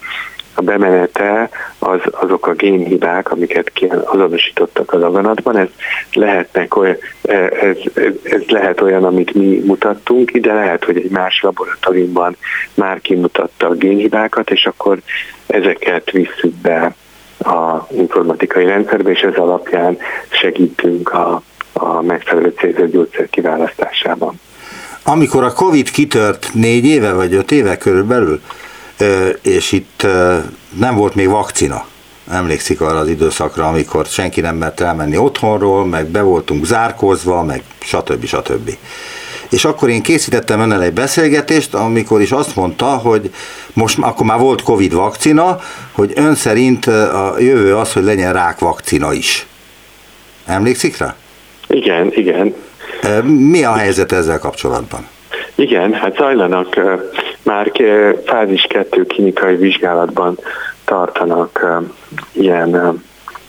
[0.57, 3.73] a bemenete az, azok a génhibák, amiket
[4.05, 5.69] azonosítottak az aganatban, ez,
[6.12, 11.40] lehetnek olyan, ez, ez, ez lehet olyan, amit mi mutattunk ide, lehet, hogy egy más
[11.42, 12.37] laboratóriumban
[12.75, 14.99] már kimutatta a génhibákat, és akkor
[15.47, 16.95] ezeket visszük be
[17.38, 21.42] a informatikai rendszerbe, és ez alapján segítünk a,
[21.73, 24.40] a megfelelő célzott gyógyszer kiválasztásában.
[25.05, 28.40] Amikor a Covid kitört négy éve vagy öt éve körülbelül,
[29.42, 30.06] és itt
[30.78, 31.87] nem volt még vakcina.
[32.30, 37.62] Emlékszik arra az időszakra, amikor senki nem mert elmenni otthonról, meg be voltunk zárkózva, meg
[37.78, 38.24] stb.
[38.24, 38.70] stb.
[39.50, 43.30] És akkor én készítettem önnel egy beszélgetést, amikor is azt mondta, hogy
[43.72, 45.61] most akkor már volt Covid vakcina,
[45.92, 49.46] hogy ön szerint a jövő az, hogy legyen rák vakcina is.
[50.46, 51.16] Emlékszik rá?
[51.68, 52.54] Igen, igen.
[53.24, 55.06] Mi a helyzet ezzel kapcsolatban?
[55.54, 56.80] Igen, hát zajlanak
[57.46, 57.72] már
[58.24, 60.38] fázis 2 klinikai vizsgálatban
[60.85, 61.66] tartanak
[62.32, 63.02] ilyen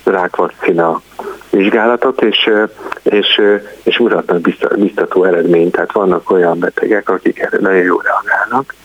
[0.03, 1.01] rákvakcina
[1.49, 2.49] vizsgálatok, és,
[3.03, 3.41] és,
[3.83, 4.41] és mutatnak
[4.77, 5.71] biztató eredményt.
[5.71, 8.75] Tehát vannak olyan betegek, akik erre nagyon jól reagálnak.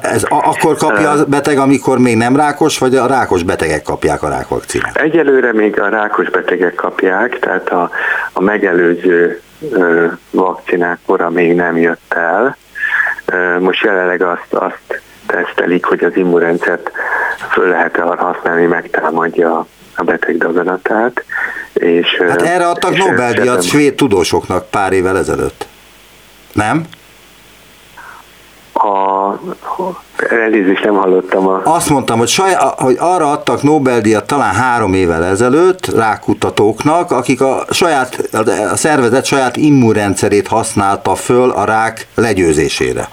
[0.00, 4.28] Ez akkor kapja a beteg, amikor még nem rákos, vagy a rákos betegek kapják a
[4.28, 4.96] rákvakcinát?
[4.96, 7.90] Egyelőre még a rákos betegek kapják, tehát a,
[8.32, 9.40] a megelőző
[10.30, 12.56] vakcinák kora még nem jött el,
[13.58, 16.90] most jelenleg azt, azt tesztelik, hogy az immunrendszert
[17.50, 21.24] föl lehet arra használni, megtámadja a beteg daganatát.
[21.72, 25.66] És, hát erre adtak Nobel-díjat svéd tudósoknak pár évvel ezelőtt.
[26.52, 26.84] Nem?
[28.74, 29.32] A,
[30.30, 31.46] elnézést nem hallottam.
[31.48, 31.60] A...
[31.64, 37.64] Azt mondtam, hogy, saj, hogy arra adtak Nobel-díjat talán három évvel ezelőtt rákutatóknak, akik a,
[37.70, 38.28] saját,
[38.72, 43.08] a szervezet saját immunrendszerét használta föl a rák legyőzésére.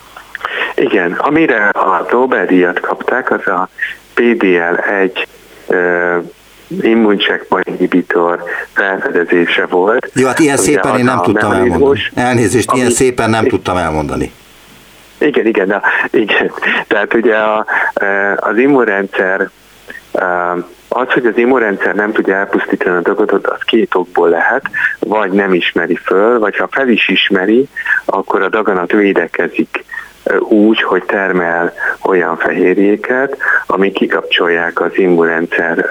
[0.76, 3.70] Igen, amire a Nobel-díjat kapták, az a
[4.16, 5.26] PDL-1
[5.68, 6.24] uh,
[6.82, 8.44] immuncheckpoint inhibitor
[8.74, 10.12] felfedezése volt.
[10.14, 12.00] Jó, hát ilyen szépen én nem tudtam elmondani.
[12.14, 14.32] Elnézést, ami, ilyen szépen nem tudtam elmondani.
[15.22, 16.52] Igen, igen, na, igen.
[16.88, 17.66] Tehát ugye a,
[18.36, 19.50] az immunrendszer
[20.88, 24.62] az, hogy az immunrendszer nem tudja elpusztítani a dagatot, az két okból lehet,
[25.00, 27.68] vagy nem ismeri föl, vagy ha fel is ismeri,
[28.06, 29.84] akkor a daganat védekezik
[30.40, 35.90] úgy, hogy termel olyan fehérjéket, ami kikapcsolják az immunrendszer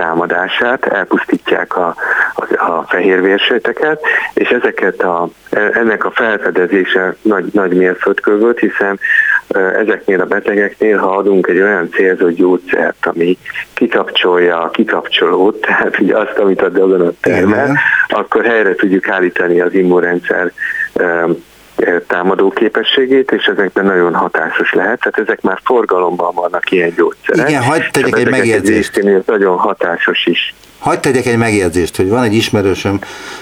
[0.00, 1.94] támadását, elpusztítják a,
[2.34, 4.00] a, a fehérvérsejteket,
[4.34, 5.28] és ezeket a,
[5.72, 8.98] ennek a felfedezése nagy, nagy mérföldkő volt, hiszen
[9.78, 13.38] ezeknél a betegeknél, ha adunk egy olyan célzott gyógyszert, ami
[13.74, 19.74] kikapcsolja a kikapcsolót, tehát ugye azt, amit a daganat termel, akkor helyre tudjuk állítani az
[19.74, 20.52] immunrendszer
[22.06, 24.98] támadó képességét, és ezekben nagyon hatásos lehet.
[24.98, 27.48] Tehát ezek már forgalomban vannak ilyen gyógyszerek.
[27.48, 28.96] Igen, hagyd tegyek egy megjegyzést.
[28.96, 30.54] Ez nagyon hatásos is.
[30.78, 33.00] Hagyd tegyek egy megjegyzést, hogy van egy ismerősöm,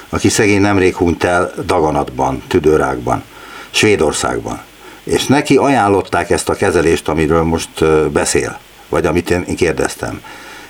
[0.08, 3.22] aki szegény nemrég hunyt el daganatban, tüdőrákban,
[3.70, 4.60] Svédországban.
[5.04, 10.22] És neki ajánlották ezt a kezelést, amiről most beszél, vagy amit én kérdeztem.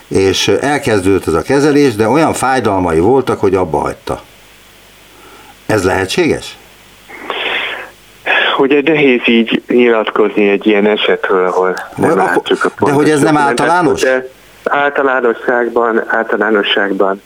[0.09, 4.23] És elkezdődött ez a kezelés, de olyan fájdalmai voltak, hogy abba hagyta.
[5.67, 6.57] Ez lehetséges?
[8.59, 13.37] Ugye nehéz így nyilatkozni egy ilyen esetről, ahol nem látjuk a De hogy ez nem
[13.37, 14.01] általános?
[14.01, 14.29] De
[14.64, 17.23] általánosságban, általánosságban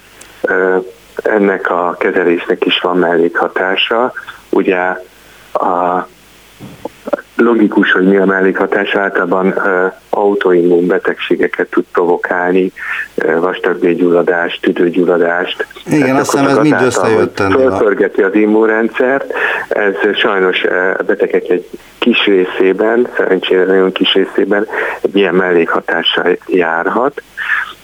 [1.22, 4.12] ennek a kezelésnek is van mellékhatása.
[4.50, 4.78] Ugye
[5.52, 6.06] a
[7.36, 9.54] logikus, hogy mi a mellékhatás, általában
[10.10, 12.72] autoimmun betegségeket tud provokálni,
[13.40, 15.66] vastagbélgyulladást, tüdőgyulladást.
[15.86, 19.32] Igen, azt hiszem ez mind összejött Fölpörgeti az immunrendszert,
[19.68, 20.64] ez sajnos
[20.98, 21.68] a betegek egy
[21.98, 24.66] kis részében, szerencsére nagyon kis részében
[25.00, 27.22] egy ilyen mellékhatással járhat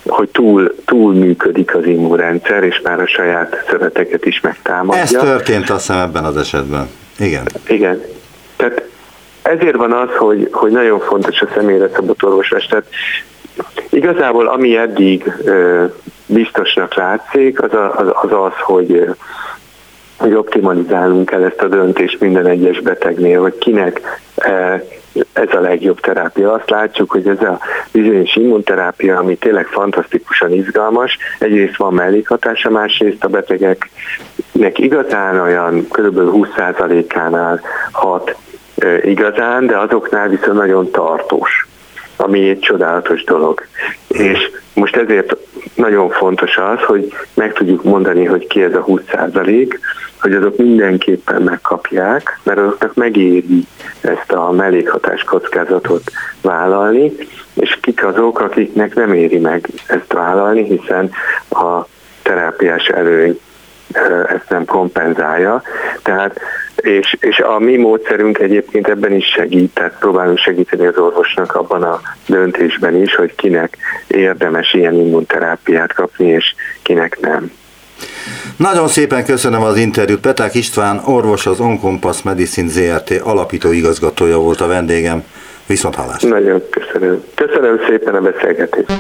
[0.08, 5.02] hogy túl, túl működik az immunrendszer, és már a saját szöveteket is megtámadja.
[5.02, 6.88] Ez történt azt hiszem ebben az esetben.
[7.18, 7.48] Igen.
[7.66, 8.02] Igen.
[8.56, 8.82] Tehát
[9.48, 12.66] ezért van az, hogy, hogy nagyon fontos a személyre szabott orvoslás.
[12.66, 12.86] Tehát
[13.90, 15.32] igazából ami eddig
[16.26, 19.14] biztosnak látszik, az, az, az az, hogy
[20.18, 24.00] hogy optimalizálnunk kell ezt a döntést minden egyes betegnél, hogy kinek
[25.32, 26.52] ez a legjobb terápia.
[26.52, 27.58] Azt látjuk, hogy ez a
[27.92, 36.18] bizonyos immunterápia, ami tényleg fantasztikusan izgalmas, egyrészt van mellékhatása, másrészt a betegeknek igazán olyan kb.
[36.18, 37.60] 20%-ánál
[37.92, 38.36] hat
[39.02, 41.66] igazán, de azoknál viszont nagyon tartós,
[42.16, 43.62] ami egy csodálatos dolog.
[44.08, 45.36] És most ezért
[45.74, 49.00] nagyon fontos az, hogy meg tudjuk mondani, hogy ki ez a 20
[50.20, 53.66] hogy azok mindenképpen megkapják, mert azoknak megéri
[54.00, 56.02] ezt a mellékhatás kockázatot
[56.42, 57.12] vállalni,
[57.54, 61.10] és kik azok, akiknek nem éri meg ezt vállalni, hiszen
[61.50, 61.86] a
[62.22, 63.40] terápiás előny
[64.26, 65.62] ezt nem kompenzálja.
[66.02, 66.40] Tehát,
[66.80, 71.82] és, és a mi módszerünk egyébként ebben is segít, tehát próbálunk segíteni az orvosnak abban
[71.82, 77.50] a döntésben is, hogy kinek érdemes ilyen immunterápiát kapni, és kinek nem.
[78.56, 80.20] Nagyon szépen köszönöm az interjút.
[80.20, 85.24] Peták István, orvos, az Onkompass Medicine ZRT alapító igazgatója volt a vendégem.
[85.66, 86.22] Viszont hallás.
[86.22, 87.22] Nagyon köszönöm.
[87.34, 88.92] Köszönöm szépen a beszélgetést.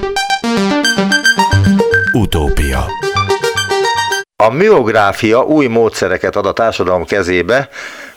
[2.12, 2.84] Utópia
[4.44, 7.68] a miográfia új módszereket ad a társadalom kezébe,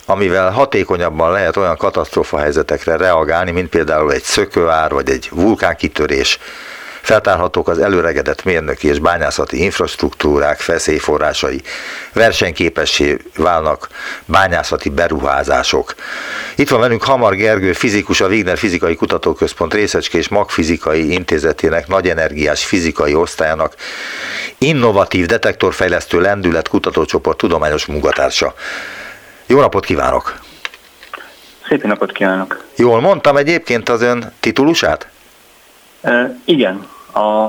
[0.05, 6.39] amivel hatékonyabban lehet olyan katasztrófa helyzetekre reagálni, mint például egy szökőár vagy egy vulkánkitörés.
[7.01, 11.61] Feltárhatók az előregedett mérnöki és bányászati infrastruktúrák feszélyforrásai,
[12.13, 13.87] versenyképessé válnak
[14.25, 15.95] bányászati beruházások.
[16.55, 22.09] Itt van velünk Hamar Gergő, fizikus, a Wigner Fizikai Kutatóközpont Részecske és Magfizikai Intézetének nagy
[22.09, 23.75] energiás fizikai osztályának
[24.57, 28.53] innovatív detektorfejlesztő lendület kutatócsoport tudományos munkatársa.
[29.45, 30.39] Jó napot kívánok!
[31.67, 32.63] Szép napot kívánok!
[32.75, 35.07] Jól mondtam egyébként az ön titulusát?
[36.45, 37.47] Igen, a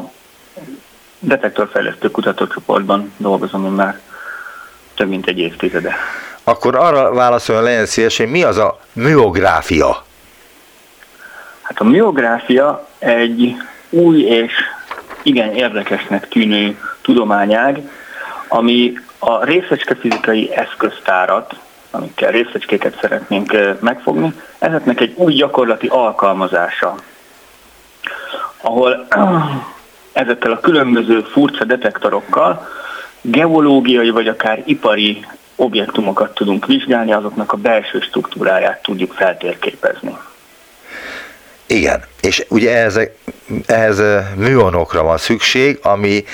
[1.19, 4.01] detektorfejlesztő kutatócsoportban dolgozom én már
[4.95, 5.95] több mint egy évtizede.
[6.45, 10.05] Akkor arra válaszoljon legyen szíves, hogy mi az a műográfia?
[11.63, 13.57] Hát a műográfia egy
[13.91, 14.53] új és
[15.23, 17.91] igen érdekesnek tűnő tudományág,
[18.49, 21.55] ami a részecskefizikai eszköztárat,
[21.91, 26.95] amikkel részecskéket szeretnénk megfogni, ezeknek egy új gyakorlati alkalmazása,
[28.63, 29.07] ahol
[30.13, 32.69] ezekkel a különböző furcsa detektorokkal
[33.21, 40.17] geológiai vagy akár ipari objektumokat tudunk vizsgálni, azoknak a belső struktúráját tudjuk feltérképezni.
[41.67, 43.01] Igen, és ugye ehhez,
[43.67, 44.03] ehhez
[44.37, 46.25] műonokra van szükség, ami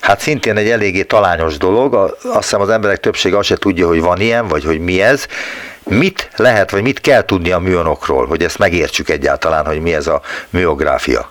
[0.00, 4.00] hát szintén egy eléggé talányos dolog, azt hiszem az emberek többsége azt se tudja, hogy
[4.00, 5.26] van ilyen, vagy hogy mi ez.
[5.82, 10.06] Mit lehet, vagy mit kell tudni a műonokról, hogy ezt megértsük egyáltalán, hogy mi ez
[10.06, 11.30] a műográfia?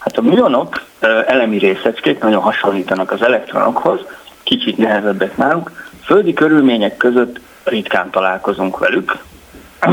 [0.00, 0.82] Hát a műonok
[1.26, 4.00] elemi részecskék nagyon hasonlítanak az elektronokhoz,
[4.42, 5.70] kicsit nehezebbek náluk.
[6.04, 9.18] Földi körülmények között ritkán találkozunk velük,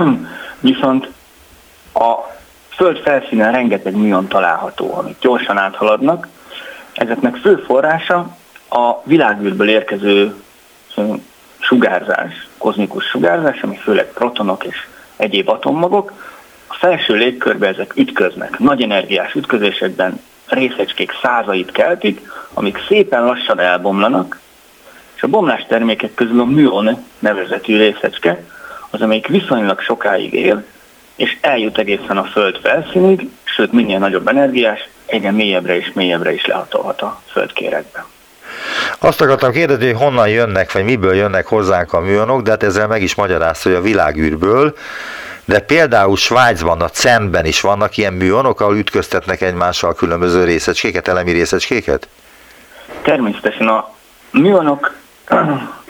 [0.59, 1.09] viszont
[1.93, 2.35] a
[2.77, 6.27] Föld felszínen rengeteg műon található, amik gyorsan áthaladnak.
[6.93, 8.37] Ezeknek fő forrása
[8.69, 10.35] a világűrből érkező
[11.59, 16.13] sugárzás, kozmikus sugárzás, ami főleg protonok és egyéb atommagok.
[16.67, 22.21] A felső légkörbe ezek ütköznek, nagy energiás ütközésekben részecskék százait keltik,
[22.53, 24.39] amik szépen lassan elbomlanak,
[25.15, 28.43] És a bomlás termékek közül a műon nevezetű részecske,
[28.89, 30.63] az, amelyik viszonylag sokáig él,
[31.15, 36.45] és eljut egészen a Föld felszínig, sőt minél nagyobb energiás, egyre mélyebbre és mélyebbre is
[36.45, 38.05] lehatolhat a földkérekbe.
[38.99, 42.87] Azt akartam kérdezni, hogy honnan jönnek, vagy miből jönnek hozzánk a műanyagok, de hát ezzel
[42.87, 44.75] meg is magyarázta, hogy a világűrből,
[45.47, 51.31] de például Svájcban, a CERN-ben is vannak ilyen műanyagok, ahol ütköztetnek egymással különböző részecskéket, elemi
[51.31, 52.07] részecskéket?
[53.01, 53.93] Természetesen a
[54.31, 54.95] műanyagok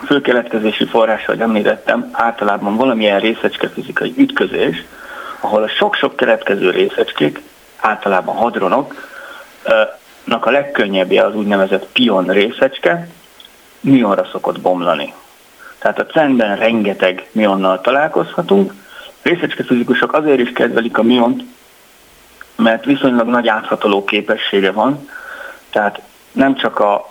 [0.07, 4.83] főkeletkezési forrása, hogy említettem, általában valamilyen részecske fizikai ütközés,
[5.39, 7.41] ahol a sok-sok keletkező részecskék,
[7.77, 8.93] általában hadronok,
[10.47, 13.07] a legkönnyebbje az úgynevezett pion részecske,
[13.79, 15.13] mionra szokott bomlani.
[15.77, 18.73] Tehát a CERN-ben rengeteg mionnal találkozhatunk.
[19.27, 21.43] Részecske fizikusok azért is kedvelik a miont,
[22.55, 25.09] mert viszonylag nagy áthatoló képessége van,
[25.69, 27.09] tehát nem csak a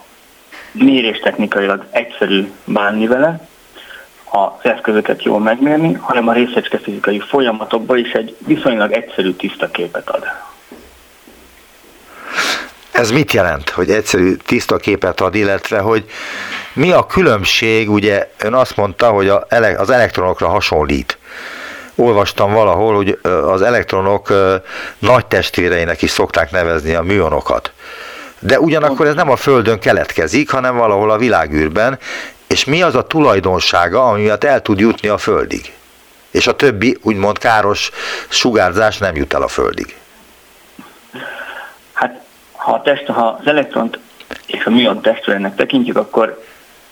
[0.72, 3.48] mérés technikailag egyszerű bánni vele,
[4.24, 10.11] az eszközöket jól megmérni, hanem a részecske fizikai folyamatokban is egy viszonylag egyszerű tiszta képet
[10.11, 10.24] ad.
[12.92, 16.05] Ez mit jelent, hogy egyszerű, tiszta képet ad, illetve hogy
[16.72, 19.29] mi a különbség, ugye ön azt mondta, hogy
[19.76, 21.18] az elektronokra hasonlít.
[21.97, 24.33] Olvastam valahol, hogy az elektronok
[24.99, 27.73] nagy testvéreinek is szokták nevezni a műonokat.
[28.39, 31.99] De ugyanakkor ez nem a Földön keletkezik, hanem valahol a világűrben,
[32.47, 35.73] és mi az a tulajdonsága, ami miatt el tud jutni a Földig.
[36.31, 37.91] És a többi, úgymond káros
[38.29, 39.97] sugárzás nem jut el a Földig.
[41.93, 43.99] Hát ha, a test, ha az elektront
[44.47, 46.45] és a műon testvérenek tekintjük, akkor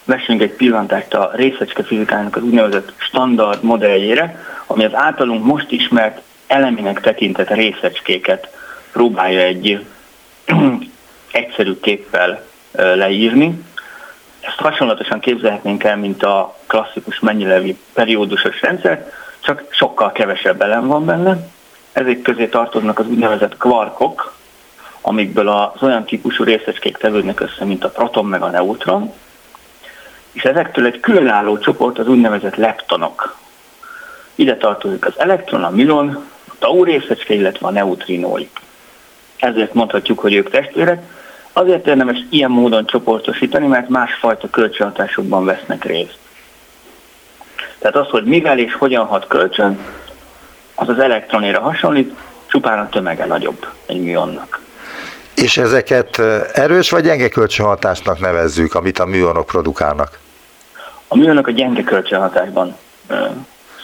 [0.05, 6.21] vessünk egy pillantást a részecske fizikának az úgynevezett standard modelljére, ami az általunk most ismert
[6.47, 8.49] eleminek tekintett részecskéket
[8.93, 9.85] próbálja egy
[11.33, 13.63] egyszerű képpel leírni.
[14.41, 21.05] Ezt hasonlatosan képzelhetnénk el, mint a klasszikus mennyilevi periódusos rendszer, csak sokkal kevesebb elem van
[21.05, 21.49] benne.
[21.93, 24.35] Ezek közé tartoznak az úgynevezett kvarkok,
[25.01, 29.13] amikből az olyan típusú részecskék tevődnek össze, mint a proton meg a neutron,
[30.33, 33.37] és ezektől egy különálló csoport az úgynevezett leptonok.
[34.35, 38.61] Ide tartozik az elektron, a milon, a tau részecske, illetve a neutrinóik.
[39.37, 41.03] Ezért mondhatjuk, hogy ők testvérek.
[41.53, 46.19] Azért érdemes ilyen módon csoportosítani, mert másfajta kölcsönhatásokban vesznek részt.
[47.79, 49.79] Tehát az, hogy mivel és hogyan hat kölcsön,
[50.75, 52.15] az az elektronéra hasonlít,
[52.47, 54.61] csupán a tömege nagyobb egy műonnak.
[55.35, 56.19] És ezeket
[56.53, 60.19] erős vagy gyenge kölcsönhatásnak nevezzük, amit a műonok produkálnak?
[61.09, 62.77] A műonok a gyenge kölcsönhatásban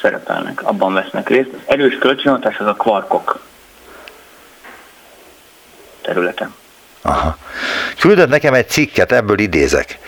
[0.00, 1.48] szerepelnek, abban vesznek részt.
[1.52, 3.40] Az erős kölcsönhatás az a kvarkok
[6.02, 6.50] területe.
[7.02, 7.36] Aha.
[7.98, 9.98] Küldött nekem egy cikket, ebből idézek.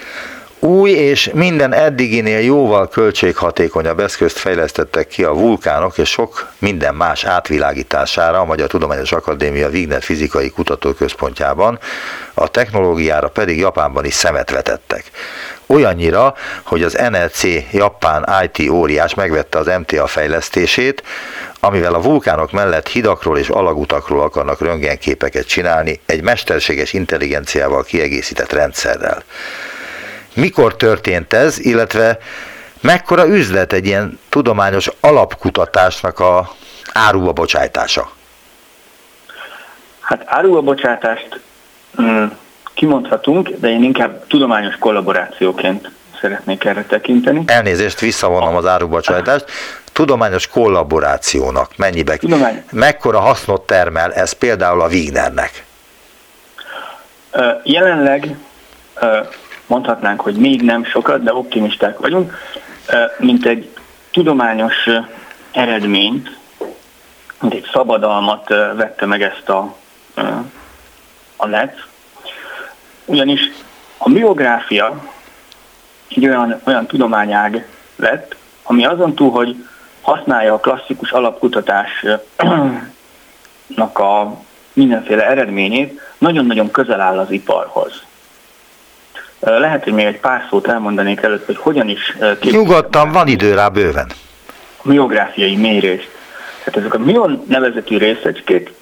[0.65, 7.25] Új és minden eddiginél jóval költséghatékonyabb eszközt fejlesztettek ki a vulkánok és sok minden más
[7.25, 11.79] átvilágítására a Magyar Tudományos Akadémia Wigner Fizikai Kutatóközpontjában,
[12.35, 15.11] a technológiára pedig Japánban is szemet vetettek.
[15.67, 21.03] Olyannyira, hogy az NLC japán IT óriás megvette az MTA fejlesztését,
[21.61, 29.23] amivel a vulkánok mellett hidakról és alagutakról akarnak röntgenképeket csinálni egy mesterséges intelligenciával kiegészített rendszerrel.
[30.35, 32.19] Mikor történt ez, illetve
[32.81, 36.55] mekkora üzlet egy ilyen tudományos alapkutatásnak a
[36.93, 38.11] áruba bocsájtása?
[40.01, 41.41] Hát áruba bocsátást
[42.01, 42.25] mm,
[42.75, 45.91] kimondhatunk, de én inkább tudományos kollaborációként
[46.21, 47.43] szeretnék erre tekinteni.
[47.47, 49.45] Elnézést, visszavonom az árubocsátást.
[49.93, 52.17] Tudományos kollaborációnak mennyibe?
[52.17, 52.65] Tudomány.
[52.71, 55.65] Mekkora hasznot termel ez például a Wignernek?
[57.63, 58.37] Jelenleg
[59.73, 62.35] mondhatnánk, hogy még nem sokat, de optimisták vagyunk,
[63.19, 63.69] mint egy
[64.11, 64.89] tudományos
[65.51, 66.39] eredményt,
[67.41, 69.77] mint egy szabadalmat vette meg ezt a,
[71.37, 71.87] a net,
[73.05, 73.41] ugyanis
[73.99, 75.11] a biográfia
[76.09, 79.67] egy olyan, olyan tudományág lett, ami azon túl, hogy
[80.01, 82.19] használja a klasszikus alapkutatásnak
[84.11, 84.41] a
[84.73, 88.03] mindenféle eredményét, nagyon-nagyon közel áll az iparhoz.
[89.45, 92.17] Lehet, hogy még egy pár szót elmondanék előtt, hogy hogyan is...
[92.41, 94.11] Nyugodtan, van idő rá bőven.
[94.77, 96.09] A miográfiai mérés.
[96.65, 98.73] Tehát ezek a mion nevezetű részecskék,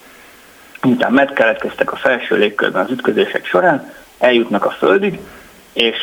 [0.82, 5.18] miután megkeletkeztek a felső légkörben az ütközések során, eljutnak a Földig,
[5.72, 5.96] és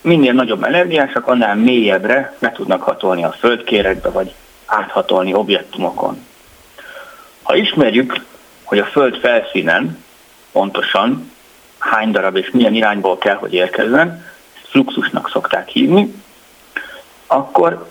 [0.00, 4.34] minél nagyobb energiásak, annál mélyebbre be tudnak hatolni a földkérekbe, vagy
[4.66, 6.26] áthatolni objektumokon.
[7.42, 8.24] Ha ismerjük,
[8.62, 10.04] hogy a Föld felszínen
[10.52, 11.32] pontosan
[11.82, 16.14] hány darab és milyen irányból kell, hogy érkezzen, fluxusnak szokták hívni,
[17.26, 17.88] akkor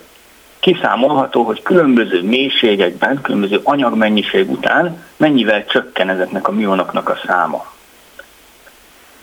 [0.59, 7.65] kiszámolható, hogy különböző mélységekben, különböző anyagmennyiség után mennyivel csökken ezeknek a mionoknak a száma.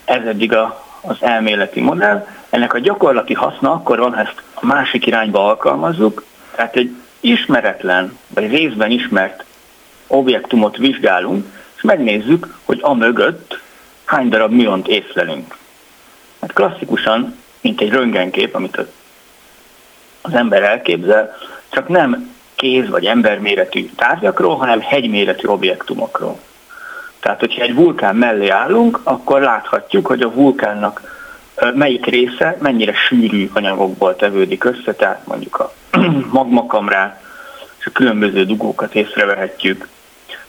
[0.04, 2.26] Ez eddig a, az elméleti modell.
[2.50, 6.90] Ennek a gyakorlati haszna akkor van, ha ezt a másik irányba alkalmazzuk, tehát egy
[7.20, 9.44] ismeretlen, vagy részben ismert
[10.06, 11.46] objektumot vizsgálunk,
[11.76, 13.60] és megnézzük, hogy a mögött
[14.08, 15.56] hány darab miont észlelünk.
[16.40, 18.86] Hát klasszikusan, mint egy röntgenkép, amit
[20.20, 21.36] az ember elképzel,
[21.68, 26.40] csak nem kéz vagy emberméretű tárgyakról, hanem hegyméretű objektumokról.
[27.20, 31.16] Tehát, hogyha egy vulkán mellé állunk, akkor láthatjuk, hogy a vulkánnak
[31.74, 35.72] melyik része mennyire sűrű anyagokból tevődik össze, tehát mondjuk a
[36.38, 37.22] magmakamrát
[37.78, 39.88] és a különböző dugókat észrevehetjük.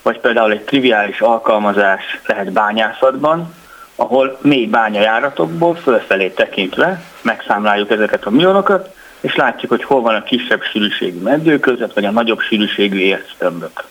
[0.02, 3.54] Vagy például egy triviális alkalmazás lehet bányászatban,
[3.96, 10.24] ahol mély bányajáratokból fölfelé tekintve megszámláljuk ezeket a mionokat, és látjuk, hogy hol van a
[10.24, 13.84] kisebb sűrűségű meddő között, vagy a nagyobb sűrűségű érctömbök.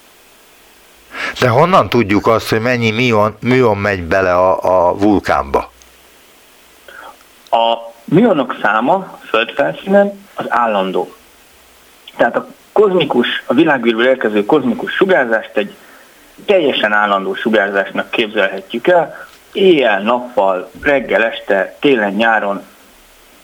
[1.41, 5.71] De honnan tudjuk azt, hogy mennyi mion, mion megy bele a, a vulkánba?
[7.51, 11.15] A mionok száma földfelszínen az állandó.
[12.17, 15.75] Tehát a kozmikus, a világűrből érkező kozmikus sugárzást egy
[16.45, 22.63] teljesen állandó sugárzásnak képzelhetjük el, éjjel, nappal, reggel, este, télen, nyáron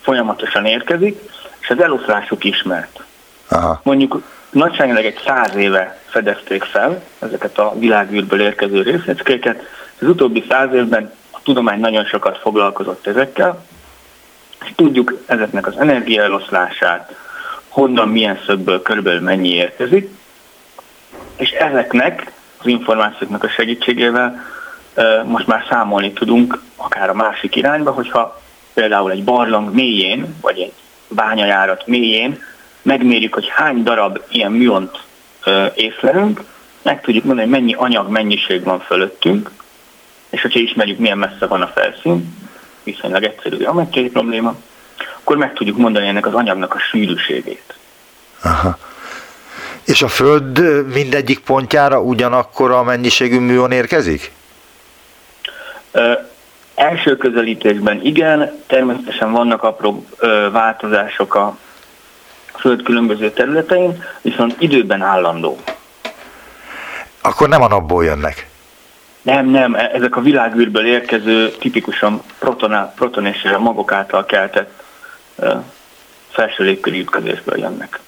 [0.01, 1.19] folyamatosan érkezik,
[1.59, 3.03] és az eloszlásuk ismert.
[3.47, 3.79] Aha.
[3.83, 9.61] Mondjuk nagyságrendileg egy száz éve fedezték fel ezeket a világűrből érkező részecskéket,
[9.99, 13.65] az utóbbi száz évben a tudomány nagyon sokat foglalkozott ezekkel,
[14.65, 17.15] és tudjuk ezeknek az energiaeloszlását,
[17.67, 20.09] honnan, milyen szögből körülbelül mennyi érkezik,
[21.35, 22.31] és ezeknek
[22.65, 24.45] az információknak a segítségével
[25.25, 28.41] most már számolni tudunk akár a másik irányba, hogyha
[28.73, 30.73] például egy barlang mélyén, vagy egy
[31.07, 32.43] bányajárat mélyén
[32.81, 34.99] megmérjük, hogy hány darab ilyen miont
[35.73, 36.43] észlelünk,
[36.81, 39.51] meg tudjuk mondani, hogy mennyi anyag mennyiség van fölöttünk,
[40.29, 42.37] és hogyha ismerjük, milyen messze van a felszín,
[42.83, 44.55] viszonylag egyszerű geometriai probléma,
[45.19, 47.73] akkor meg tudjuk mondani ennek az anyagnak a sűrűségét.
[48.43, 48.77] Aha.
[49.85, 54.31] És a Föld mindegyik pontjára ugyanakkor a mennyiségű műon érkezik?
[55.91, 56.13] Ö,
[56.75, 61.57] első közelítésben igen, természetesen vannak apró ö, változások a
[62.59, 65.59] Föld különböző területein, viszont időben állandó.
[67.21, 68.47] Akkor nem a napból jönnek?
[69.21, 74.83] Nem, nem, e, ezek a világűrből érkező tipikusan proton, proton és magok által keltett
[76.29, 77.99] felső légköri ütközésből jönnek.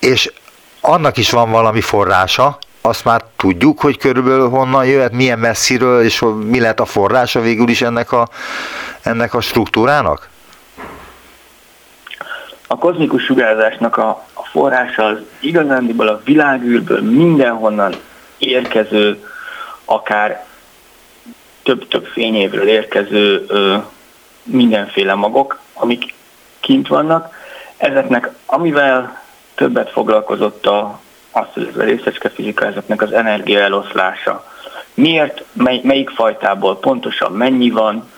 [0.00, 0.32] És
[0.80, 6.24] annak is van valami forrása, azt már tudjuk, hogy körülbelül honnan jöhet, milyen messziről, és
[6.44, 8.28] mi lett a forrása végül is ennek a,
[9.02, 10.28] ennek a struktúrának?
[12.66, 17.94] A kozmikus sugárzásnak a, a forrása az igazándiból a világűrből mindenhonnan
[18.38, 19.24] érkező,
[19.84, 20.46] akár
[21.62, 23.76] több-több fényévről érkező ö,
[24.42, 26.14] mindenféle magok, amik
[26.60, 27.34] kint vannak.
[27.76, 29.22] Ezeknek, amivel
[29.60, 31.00] többet foglalkozott a,
[31.30, 34.44] azt, hogy a részecske fizika, ezeknek az energia eloszlása.
[34.94, 38.10] Miért, mely, melyik fajtából pontosan mennyi van?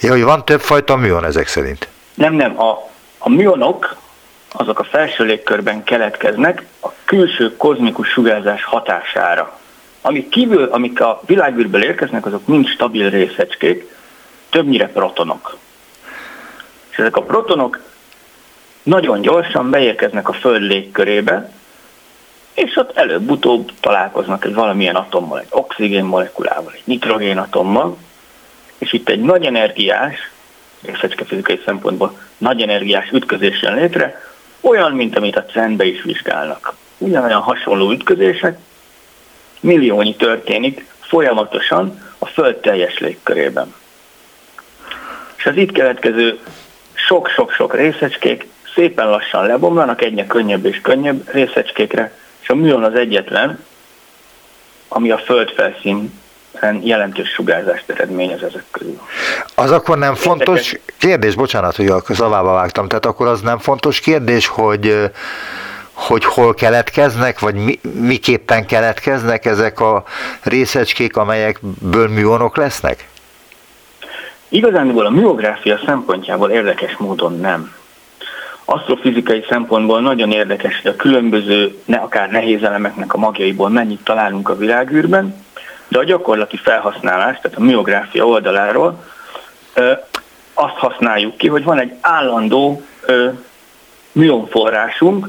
[0.00, 1.88] Ja, hogy van több fajta műon ezek szerint?
[2.14, 2.60] Nem, nem.
[2.60, 3.96] A, a műonok
[4.52, 9.58] azok a felső légkörben keletkeznek a külső kozmikus sugárzás hatására.
[10.00, 13.94] Amik kívül, amik a világűrből érkeznek, azok mind stabil részecskék,
[14.50, 15.56] többnyire protonok.
[16.90, 17.80] És ezek a protonok
[18.86, 21.50] nagyon gyorsan beérkeznek a Föld légkörébe,
[22.54, 27.96] és ott előbb-utóbb találkoznak egy valamilyen atommal, egy oxigén molekulával, egy nitrogén atommal,
[28.78, 30.30] és itt egy nagy energiás,
[30.82, 34.20] részecske fizikai szempontból nagy energiás ütközés jön létre,
[34.60, 36.74] olyan, mint amit a cen is vizsgálnak.
[36.98, 38.58] Ugyanolyan hasonló ütközések,
[39.60, 43.74] milliónyi történik folyamatosan a Föld teljes légkörében.
[45.36, 46.38] És az itt keletkező
[46.94, 53.64] sok-sok-sok részecskék szépen lassan lebomlanak egyre könnyebb és könnyebb részecskékre, és a műon az egyetlen,
[54.88, 56.20] ami a földfelszín
[56.80, 59.00] jelentős sugárzást eredményez ezek közül.
[59.54, 64.00] Az akkor nem fontos kérdés, bocsánat, hogy a szavába vágtam, tehát akkor az nem fontos
[64.00, 65.10] kérdés, hogy
[65.92, 70.04] hogy hol keletkeznek, vagy mi, miképpen keletkeznek ezek a
[70.42, 73.08] részecskék, amelyekből műonok lesznek?
[74.48, 77.75] Igazániból a műográfia szempontjából érdekes módon nem.
[78.68, 84.48] Asztrofizikai szempontból nagyon érdekes, hogy a különböző, ne akár nehéz elemeknek a magjaiból mennyit találunk
[84.48, 85.44] a világűrben,
[85.88, 89.04] de a gyakorlati felhasználás, tehát a miográfia oldaláról
[90.54, 93.28] azt használjuk ki, hogy van egy állandó ö,
[94.12, 95.28] műonforrásunk,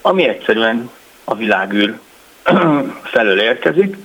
[0.00, 0.90] ami egyszerűen
[1.24, 1.98] a világűr
[3.12, 3.96] felől érkezik.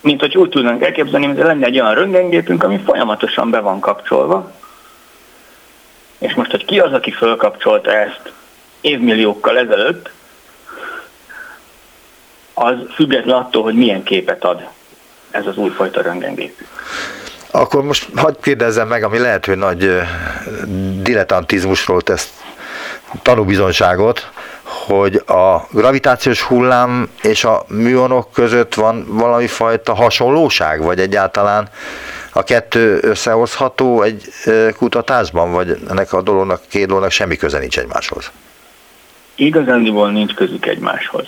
[0.00, 4.52] Mint hogy úgy tudnánk elképzelni, hogy lenne egy olyan röntgengépünk, ami folyamatosan be van kapcsolva,
[6.22, 8.32] és most, hogy ki az, aki fölkapcsolta ezt
[8.80, 10.10] évmilliókkal ezelőtt,
[12.54, 14.68] az független attól, hogy milyen képet ad
[15.30, 16.66] ez az újfajta röntgengép.
[17.50, 20.00] Akkor most hagyd kérdezzem meg, ami lehet, hogy nagy
[21.02, 22.32] dilettantizmusról tesz
[23.22, 24.30] tanúbizonyságot,
[24.62, 31.68] hogy a gravitációs hullám és a műonok között van valami fajta hasonlóság, vagy egyáltalán
[32.32, 34.28] a kettő összehozható egy
[34.76, 38.30] kutatásban, vagy ennek a dolognak, két dolognak semmi köze nincs egymáshoz?
[39.34, 41.26] Igazándiból nincs közük egymáshoz.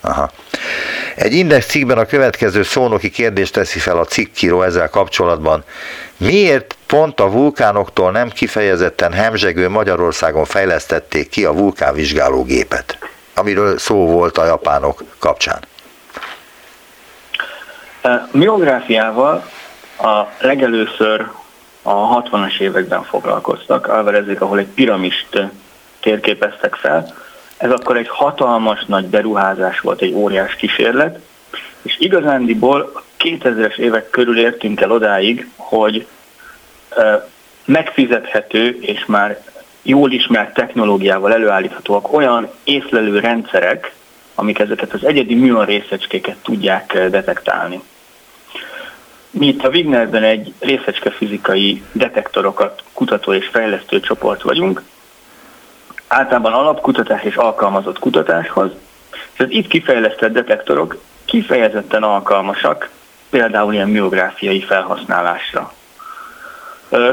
[0.00, 0.30] Aha.
[1.16, 5.64] Egy index cikkben a következő szónoki kérdést teszi fel a cikkíró ezzel kapcsolatban.
[6.16, 12.98] Miért pont a vulkánoktól nem kifejezetten hemzsegő Magyarországon fejlesztették ki a vulkánvizsgálógépet,
[13.34, 15.60] amiről szó volt a japánok kapcsán?
[18.30, 19.44] Miográfiával
[19.98, 21.30] a legelőször
[21.82, 25.42] a 60-as években foglalkoztak, Alvarezék, ahol egy piramist
[26.00, 27.14] térképeztek fel.
[27.56, 31.18] Ez akkor egy hatalmas nagy beruházás volt, egy óriás kísérlet,
[31.82, 36.06] és igazándiból 2000-es évek körül értünk el odáig, hogy
[37.64, 39.42] megfizethető és már
[39.82, 43.92] jól ismert technológiával előállíthatóak olyan észlelő rendszerek,
[44.34, 47.82] amik ezeket az egyedi műon részecskéket tudják detektálni.
[49.32, 54.82] Mi itt a Wignerben egy részecske fizikai detektorokat kutató és fejlesztő csoport vagyunk,
[56.08, 58.70] általában alapkutatás és alkalmazott kutatáshoz,
[59.32, 62.90] és itt kifejlesztett detektorok kifejezetten alkalmasak
[63.30, 65.72] például ilyen miográfiai felhasználásra.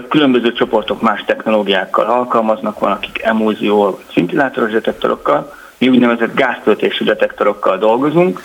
[0.10, 8.44] Különböző csoportok más technológiákkal alkalmaznak, van akik emulzió, szintillátoros detektorokkal, mi úgynevezett gáztöltésű detektorokkal dolgozunk,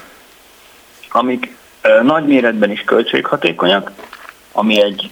[1.10, 1.56] amik
[2.02, 3.90] nagy méretben is költséghatékonyak,
[4.52, 5.10] ami egy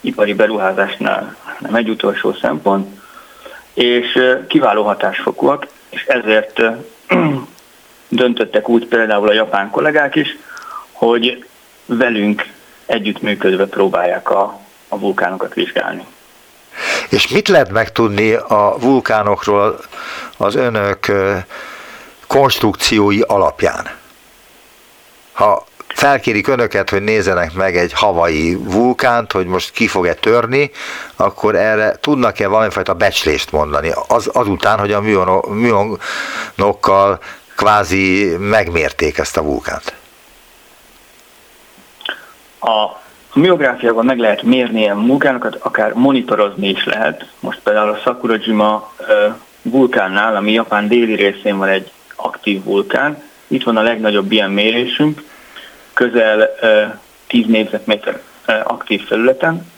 [0.00, 3.00] ipari beruházásnál nem egy utolsó szempont,
[3.74, 4.18] és
[4.48, 6.60] kiváló hatásfokúak, és ezért
[8.08, 10.38] döntöttek úgy például a japán kollégák is,
[10.92, 11.44] hogy
[11.86, 12.46] velünk
[12.86, 16.04] együttműködve próbálják a, a vulkánokat vizsgálni.
[17.08, 19.78] És mit lehet megtudni a vulkánokról
[20.36, 21.12] az önök
[22.26, 23.90] konstrukciói alapján?
[25.32, 25.64] Ha
[25.94, 30.70] felkérik önöket, hogy nézzenek meg egy havai vulkánt, hogy most ki fog-e törni,
[31.16, 35.00] akkor erre tudnak-e valamifajta becslést mondani, az, azután, hogy a
[35.48, 37.18] műonokkal
[37.56, 39.94] kvázi megmérték ezt a vulkánt?
[42.60, 43.02] A
[43.34, 47.26] miográfiában meg lehet mérni ilyen vulkánokat, akár monitorozni is lehet.
[47.40, 48.92] Most például a Sakurajima
[49.62, 55.22] vulkánnál, ami Japán déli részén van egy aktív vulkán, itt van a legnagyobb ilyen mérésünk,
[55.94, 56.50] közel
[57.26, 58.20] 10 négyzetméter
[58.64, 59.72] aktív felületen.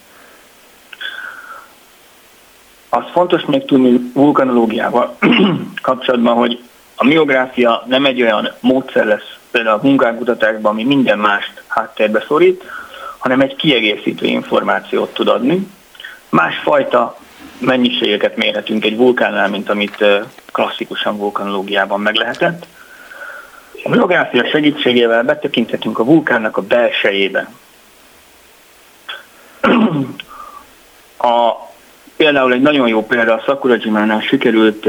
[2.88, 5.16] Az fontos még tudni vulkanológiával
[5.82, 6.62] kapcsolatban, hogy
[6.94, 12.64] a miográfia nem egy olyan módszer lesz például a munkánkutatásban, ami minden mást háttérbe szorít,
[13.18, 15.66] hanem egy kiegészítő információt tud adni.
[16.28, 17.18] Másfajta
[17.58, 20.04] mennyiségeket mérhetünk egy vulkánnál, mint amit
[20.52, 22.66] klasszikusan vulkanológiában meg lehetett.
[23.87, 27.49] A biográfia segítségével betekinthetünk a vulkánnak a belsejébe.
[31.16, 31.53] A,
[32.16, 34.89] például egy nagyon jó példa a Sakurajimánál sikerült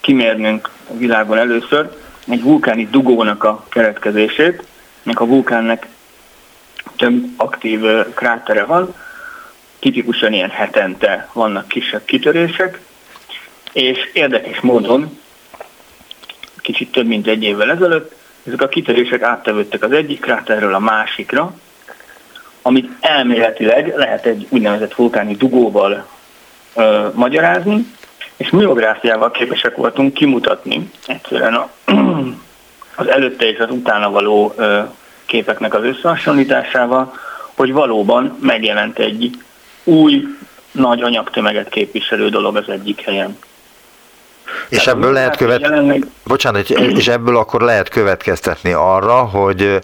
[0.00, 1.96] kimérnünk a világon először
[2.28, 4.64] egy vulkáni dugónak a keretkezését,
[5.04, 5.86] ennek a vulkánnak
[6.96, 7.80] több aktív
[8.14, 8.94] krátere van,
[9.78, 12.80] tipikusan ilyen hetente vannak kisebb kitörések,
[13.72, 15.18] és érdekes módon
[16.70, 18.14] kicsit több mint egy évvel ezelőtt,
[18.46, 21.54] ezek a kitörések áttevődtek az egyik kráterről a másikra,
[22.62, 26.06] amit elméletileg lehet egy úgynevezett vulkáni dugóval
[26.74, 27.86] ö, magyarázni,
[28.36, 31.70] és miográfiával képesek voltunk kimutatni egyszerűen a,
[33.00, 34.80] az előtte és az utána való ö,
[35.26, 37.12] képeknek az összehasonlításával,
[37.54, 39.30] hogy valóban megjelent egy
[39.84, 40.24] új,
[40.72, 43.38] nagy anyagtömeget képviselő dolog az egyik helyen.
[44.68, 45.60] És ebből lehet követ...
[45.60, 46.06] Jelenleg...
[46.24, 49.78] Bocsánat, és ebből akkor lehet következtetni arra, hogy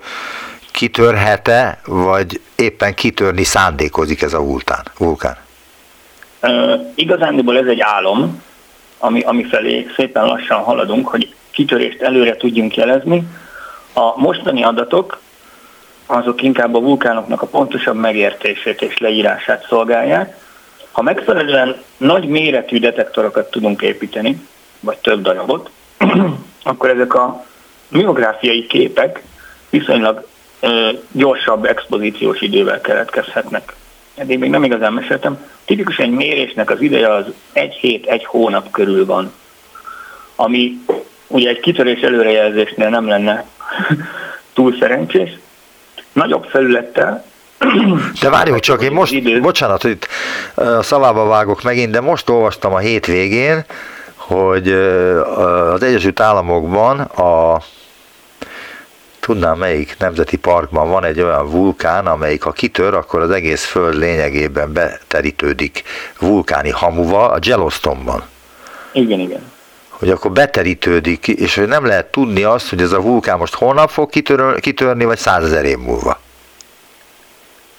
[0.71, 4.85] kitörhet-e, vagy éppen kitörni szándékozik ez a vulkán?
[4.99, 5.37] vulkán?
[6.43, 8.43] Uh, igazándiból ez egy álom,
[8.99, 13.23] ami, ami felé szépen lassan haladunk, hogy kitörést előre tudjunk jelezni.
[13.93, 15.21] A mostani adatok
[16.07, 20.37] azok inkább a vulkánoknak a pontosabb megértését és leírását szolgálják.
[20.93, 24.47] Ha megfelelően nagy méretű detektorokat tudunk építeni,
[24.81, 25.71] vagy több darabot,
[26.63, 27.45] akkor ezek a
[27.89, 29.23] miográfiai képek
[29.71, 30.27] viszonylag
[30.61, 33.75] ö, gyorsabb expozíciós idővel keletkezhetnek.
[34.15, 35.45] Eddig még nem igazán meséltem.
[35.65, 39.33] Tipikusan egy mérésnek az ideje az egy hét, egy hónap körül van,
[40.37, 40.79] ami
[41.27, 43.45] ugye egy kitörés előrejelzésnél nem lenne
[44.55, 45.31] túl szerencsés.
[46.13, 47.25] Nagyobb felülettel
[48.21, 50.09] de várjunk csak, én most, bocsánat, hogy itt
[50.81, 53.65] szavába vágok megint, de most olvastam a hétvégén,
[54.27, 54.73] hogy
[55.73, 57.61] az Egyesült Államokban a
[59.21, 63.95] tudnám melyik nemzeti parkban van egy olyan vulkán, amelyik ha kitör, akkor az egész föld
[63.95, 65.83] lényegében beterítődik
[66.19, 68.23] vulkáni hamuval, a Yellowstone-ban.
[68.93, 69.53] Igen, igen.
[69.89, 73.91] Hogy akkor beterítődik, és hogy nem lehet tudni azt, hogy ez a vulkán most holnap
[73.91, 76.21] fog kitör, kitörni, vagy százezer év múlva.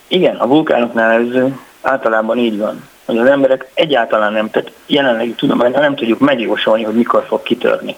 [0.08, 5.82] Igen, a vulkánoknál ez általában így van, hogy az emberek egyáltalán nem, tehát jelenlegi tudományban
[5.82, 7.96] nem tudjuk megjósolni, hogy mikor fog kitörni.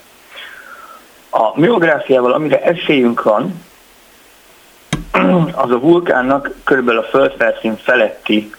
[1.29, 3.65] A miográfiával, amire esélyünk van,
[5.63, 8.51] az a vulkánnak körülbelül a földfelszín feletti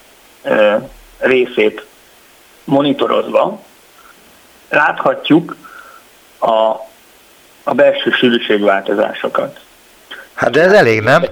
[0.43, 0.75] ö,
[1.19, 1.85] részét
[2.65, 3.61] monitorozva
[4.69, 5.57] láthatjuk
[6.39, 6.49] a,
[7.63, 9.61] a belső sűrűségváltozásokat.
[10.35, 11.23] Hát de ez elég, nem?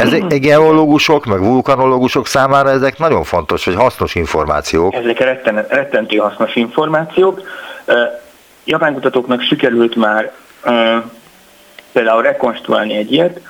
[0.00, 4.94] Ezek geológusok, meg vulkanológusok számára ezek nagyon fontos, vagy hasznos információk.
[4.94, 7.42] Ezek retten, rettentő hasznos információk.
[8.64, 10.32] Japán kutatóknak sikerült már
[11.92, 13.40] például rekonstruálni egy ilyet,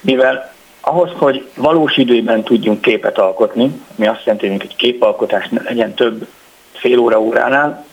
[0.00, 5.94] mivel ahhoz, hogy valós időben tudjunk képet alkotni, mi azt jelenti, hogy egy képalkotás legyen
[5.94, 6.26] több
[6.72, 7.84] fél óra óránál,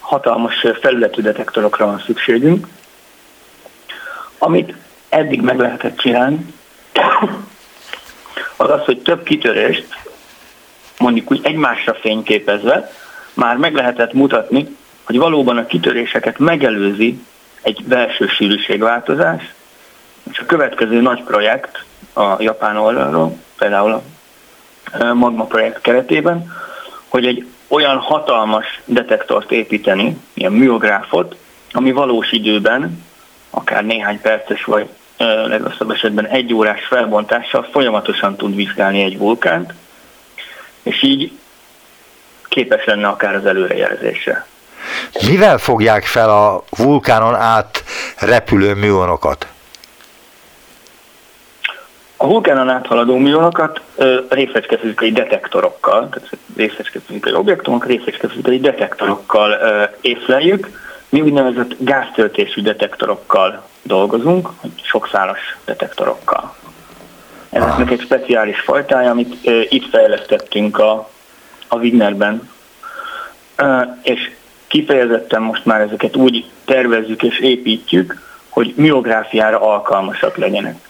[0.00, 2.66] hatalmas felületű detektorokra van szükségünk,
[4.38, 4.74] amit
[5.08, 6.54] eddig meg lehetett csinálni,
[8.56, 9.86] az az, hogy több kitörést,
[10.98, 12.92] mondjuk úgy egymásra fényképezve,
[13.34, 17.20] már meg lehetett mutatni, hogy valóban a kitöréseket megelőzi
[17.62, 19.54] egy belső sűrűségváltozás,
[20.30, 24.02] és a következő nagy projekt a japán oldalról, például a
[25.14, 26.52] Magma projekt keretében,
[27.08, 31.36] hogy egy olyan hatalmas detektort építeni, ilyen műográfot,
[31.72, 33.04] ami valós időben,
[33.50, 34.88] akár néhány perces vagy
[35.46, 39.72] legrosszabb esetben egy órás felbontással folyamatosan tud vizsgálni egy vulkánt,
[40.82, 41.32] és így
[42.48, 44.46] képes lenne akár az előrejelzésre.
[45.26, 47.84] Mivel fogják fel a vulkánon át
[48.18, 49.46] repülő műonokat?
[52.16, 53.80] A vulkánon áthaladó műonokat
[54.28, 59.58] részecskefizikai detektorokkal, tehát részecskefizikai objektumok részecskefizikai detektorokkal
[60.00, 60.90] észleljük.
[61.12, 64.48] Mi úgynevezett gáztöltésű detektorokkal dolgozunk,
[64.82, 66.54] sokszálas detektorokkal.
[67.50, 71.10] Ezeknek egy speciális fajtája, amit ö, itt fejlesztettünk a,
[71.68, 72.50] a Wignerben,
[73.56, 74.30] ö, és
[74.66, 80.88] kifejezetten most már ezeket úgy tervezzük és építjük, hogy miográfiára alkalmasak legyenek.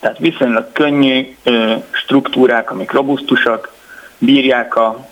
[0.00, 3.72] Tehát viszonylag könnyű ö, struktúrák, amik robusztusak,
[4.18, 5.08] bírják a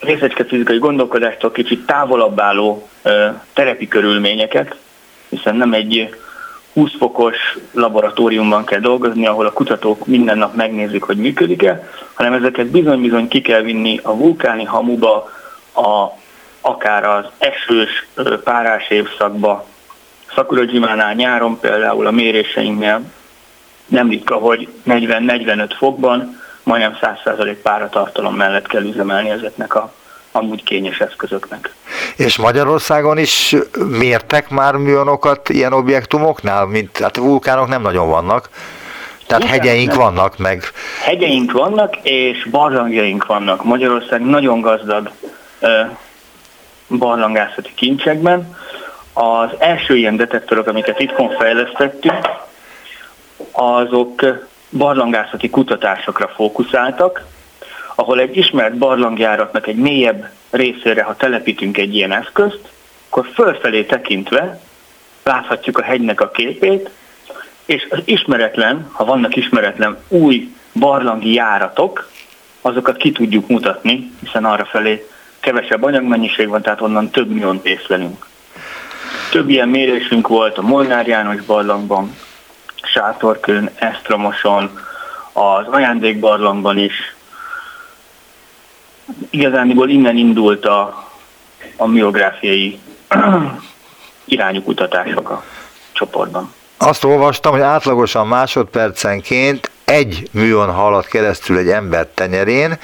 [0.00, 2.88] részecske fizikai gondolkodástól kicsit távolabb álló
[3.52, 4.76] terepi körülményeket,
[5.28, 6.14] hiszen nem egy
[6.72, 7.36] 20 fokos
[7.72, 13.40] laboratóriumban kell dolgozni, ahol a kutatók minden nap megnézik, hogy működik-e, hanem ezeket bizony-bizony ki
[13.40, 15.30] kell vinni a vulkáni hamuba,
[15.74, 16.18] a,
[16.60, 18.06] akár az esős,
[18.44, 19.66] párás évszakba.
[20.34, 23.02] Szakurajimánál nyáron például a méréseinknél
[23.86, 29.92] nem ritka, hogy 40-45 fokban majdnem 100% páratartalom mellett kell üzemelni ezeknek a
[30.32, 31.74] amúgy kényes eszközöknek.
[32.16, 33.56] És Magyarországon is
[33.88, 38.48] mértek már műonokat ilyen objektumoknál, mint hát vulkánok nem nagyon vannak,
[39.26, 39.98] tehát Igen, hegyeink nem.
[39.98, 40.62] vannak meg.
[41.04, 43.64] Hegyeink vannak, és barlangjaink vannak.
[43.64, 45.10] Magyarország nagyon gazdag
[46.88, 48.56] barlangászati kincsekben.
[49.12, 52.28] Az első ilyen detektorok, amiket itthon fejlesztettünk,
[53.52, 54.24] azok
[54.70, 57.24] barlangászati kutatásokra fókuszáltak,
[57.94, 62.60] ahol egy ismert barlangjáratnak egy mélyebb részére, ha telepítünk egy ilyen eszközt,
[63.08, 64.60] akkor fölfelé tekintve
[65.22, 66.90] láthatjuk a hegynek a képét,
[67.64, 72.10] és az ismeretlen, ha vannak ismeretlen új barlangi járatok,
[72.60, 75.06] azokat ki tudjuk mutatni, hiszen arra felé
[75.40, 78.26] kevesebb anyagmennyiség van, tehát onnan több miont észlelünk.
[79.30, 82.16] Több ilyen mérésünk volt a Molnár János barlangban,
[82.82, 84.78] Sátorkőn, Esztromoson,
[85.32, 87.14] az ajándékbarlangban is.
[89.30, 91.08] Igazániból innen indult a,
[91.76, 92.80] a miográfiai
[94.24, 95.44] irányú kutatások a
[95.92, 96.54] csoportban.
[96.76, 102.78] Azt olvastam, hogy átlagosan másodpercenként egy műon halad keresztül egy ember tenyerén,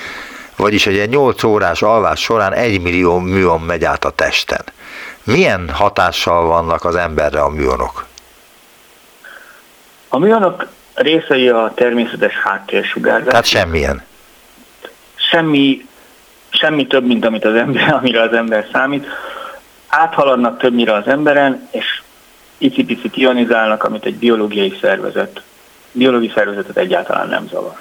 [0.57, 4.65] vagyis egy 8 órás alvás során egy millió műon megy át a testen.
[5.25, 8.07] Milyen hatással vannak az emberre a műonok?
[10.09, 13.29] A műonok részei a természetes háttérsugárzás.
[13.29, 14.03] Tehát semmilyen.
[15.15, 15.87] Semmi,
[16.49, 19.07] semmi több, mint amit az ember, amire az ember számít.
[19.87, 22.03] Áthaladnak többnyire az emberen, és
[22.59, 25.43] icipicit ionizálnak, amit egy biológiai szervezet,
[25.93, 27.73] biológiai szervezetet egyáltalán nem zavar.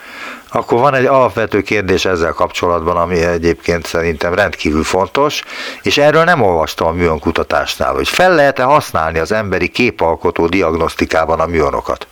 [0.50, 5.44] Akkor van egy alapvető kérdés ezzel kapcsolatban, ami egyébként szerintem rendkívül fontos,
[5.82, 11.46] és erről nem olvastam a műonkutatásnál, hogy fel lehet-e használni az emberi képalkotó diagnosztikában a
[11.46, 12.08] műonokat?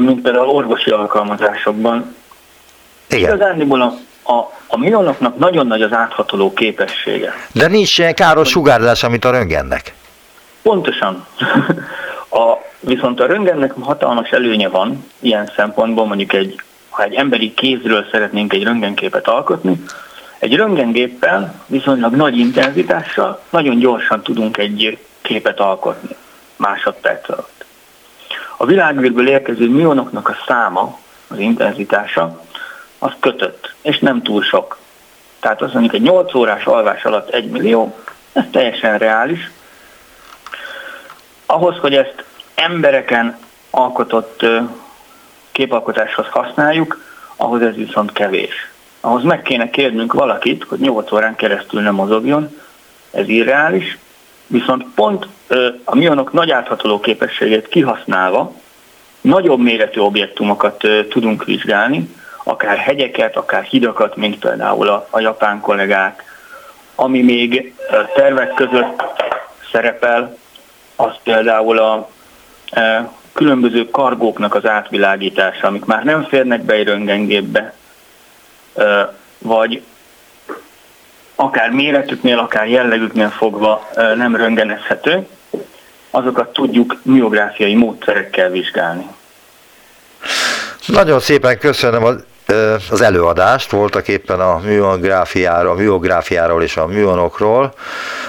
[0.00, 2.14] Mint például orvosi alkalmazásokban.
[3.08, 3.34] Igen.
[3.34, 3.92] Igazándiból a,
[4.32, 7.32] a, a mionoknak nagyon nagy az áthatoló képessége.
[7.52, 9.94] De nincs ilyen káros sugárzása, mint a röntgennek.
[10.62, 11.26] Pontosan.
[12.30, 18.06] A, viszont a röntgennek hatalmas előnye van ilyen szempontból, mondjuk egy, ha egy emberi kézről
[18.10, 19.84] szeretnénk egy röntgenképet alkotni,
[20.38, 26.16] egy röntgengéppel viszonylag nagy intenzitással nagyon gyorsan tudunk egy képet alkotni
[26.56, 27.55] másodperc alatt.
[28.56, 30.98] A világűrből érkező mionoknak a száma,
[31.28, 32.44] az intenzitása,
[32.98, 34.78] az kötött, és nem túl sok.
[35.40, 37.96] Tehát azt mondjuk egy 8 órás alvás alatt 1 millió,
[38.32, 39.50] ez teljesen reális.
[41.46, 43.38] Ahhoz, hogy ezt embereken
[43.70, 44.46] alkotott
[45.52, 47.00] képalkotáshoz használjuk,
[47.36, 48.70] ahhoz ez viszont kevés.
[49.00, 52.60] Ahhoz meg kéne kérnünk valakit, hogy 8 órán keresztül nem mozogjon,
[53.10, 53.98] ez irreális,
[54.46, 55.26] viszont pont
[55.84, 58.52] a mionok nagy áthatoló képességét kihasználva
[59.20, 66.22] nagyobb méretű objektumokat tudunk vizsgálni, akár hegyeket, akár hidakat, mint például a, a japán kollégák.
[66.94, 67.74] Ami még
[68.14, 69.02] tervek között
[69.72, 70.36] szerepel,
[70.96, 72.08] az például a
[73.32, 76.84] különböző kargóknak az átvilágítása, amik már nem férnek be egy
[79.38, 79.82] vagy
[81.36, 85.26] akár méretüknél, akár jellegüknél fogva nem röntgenezhető,
[86.10, 89.06] azokat tudjuk miográfiai módszerekkel vizsgálni.
[90.86, 92.24] Nagyon szépen köszönöm az,
[92.90, 97.74] az előadást, voltak éppen a műográfiáról, a műográfiáról és a műonokról.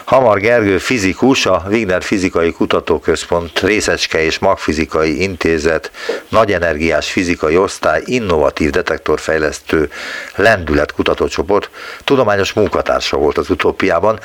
[0.03, 5.91] Hamar Gergő fizikus, a Wigner Fizikai Kutatóközpont Részecske és Magfizikai Intézet
[6.29, 9.89] nagyenergiás fizikai osztály innovatív detektorfejlesztő
[10.35, 11.69] lendület kutatócsoport
[12.03, 14.19] tudományos munkatársa volt az utópiában.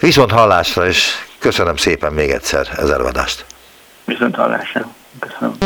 [0.00, 3.44] Viszont hallásra, és köszönöm szépen még egyszer ez előadást.
[4.04, 4.88] Viszont hallásra.
[5.18, 5.56] Köszönöm.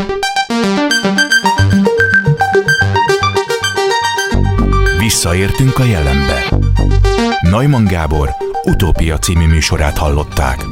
[5.09, 6.45] Visszaértünk a jelenbe.
[7.41, 8.35] Neumann Gábor
[8.65, 10.65] utópia című műsorát hallották.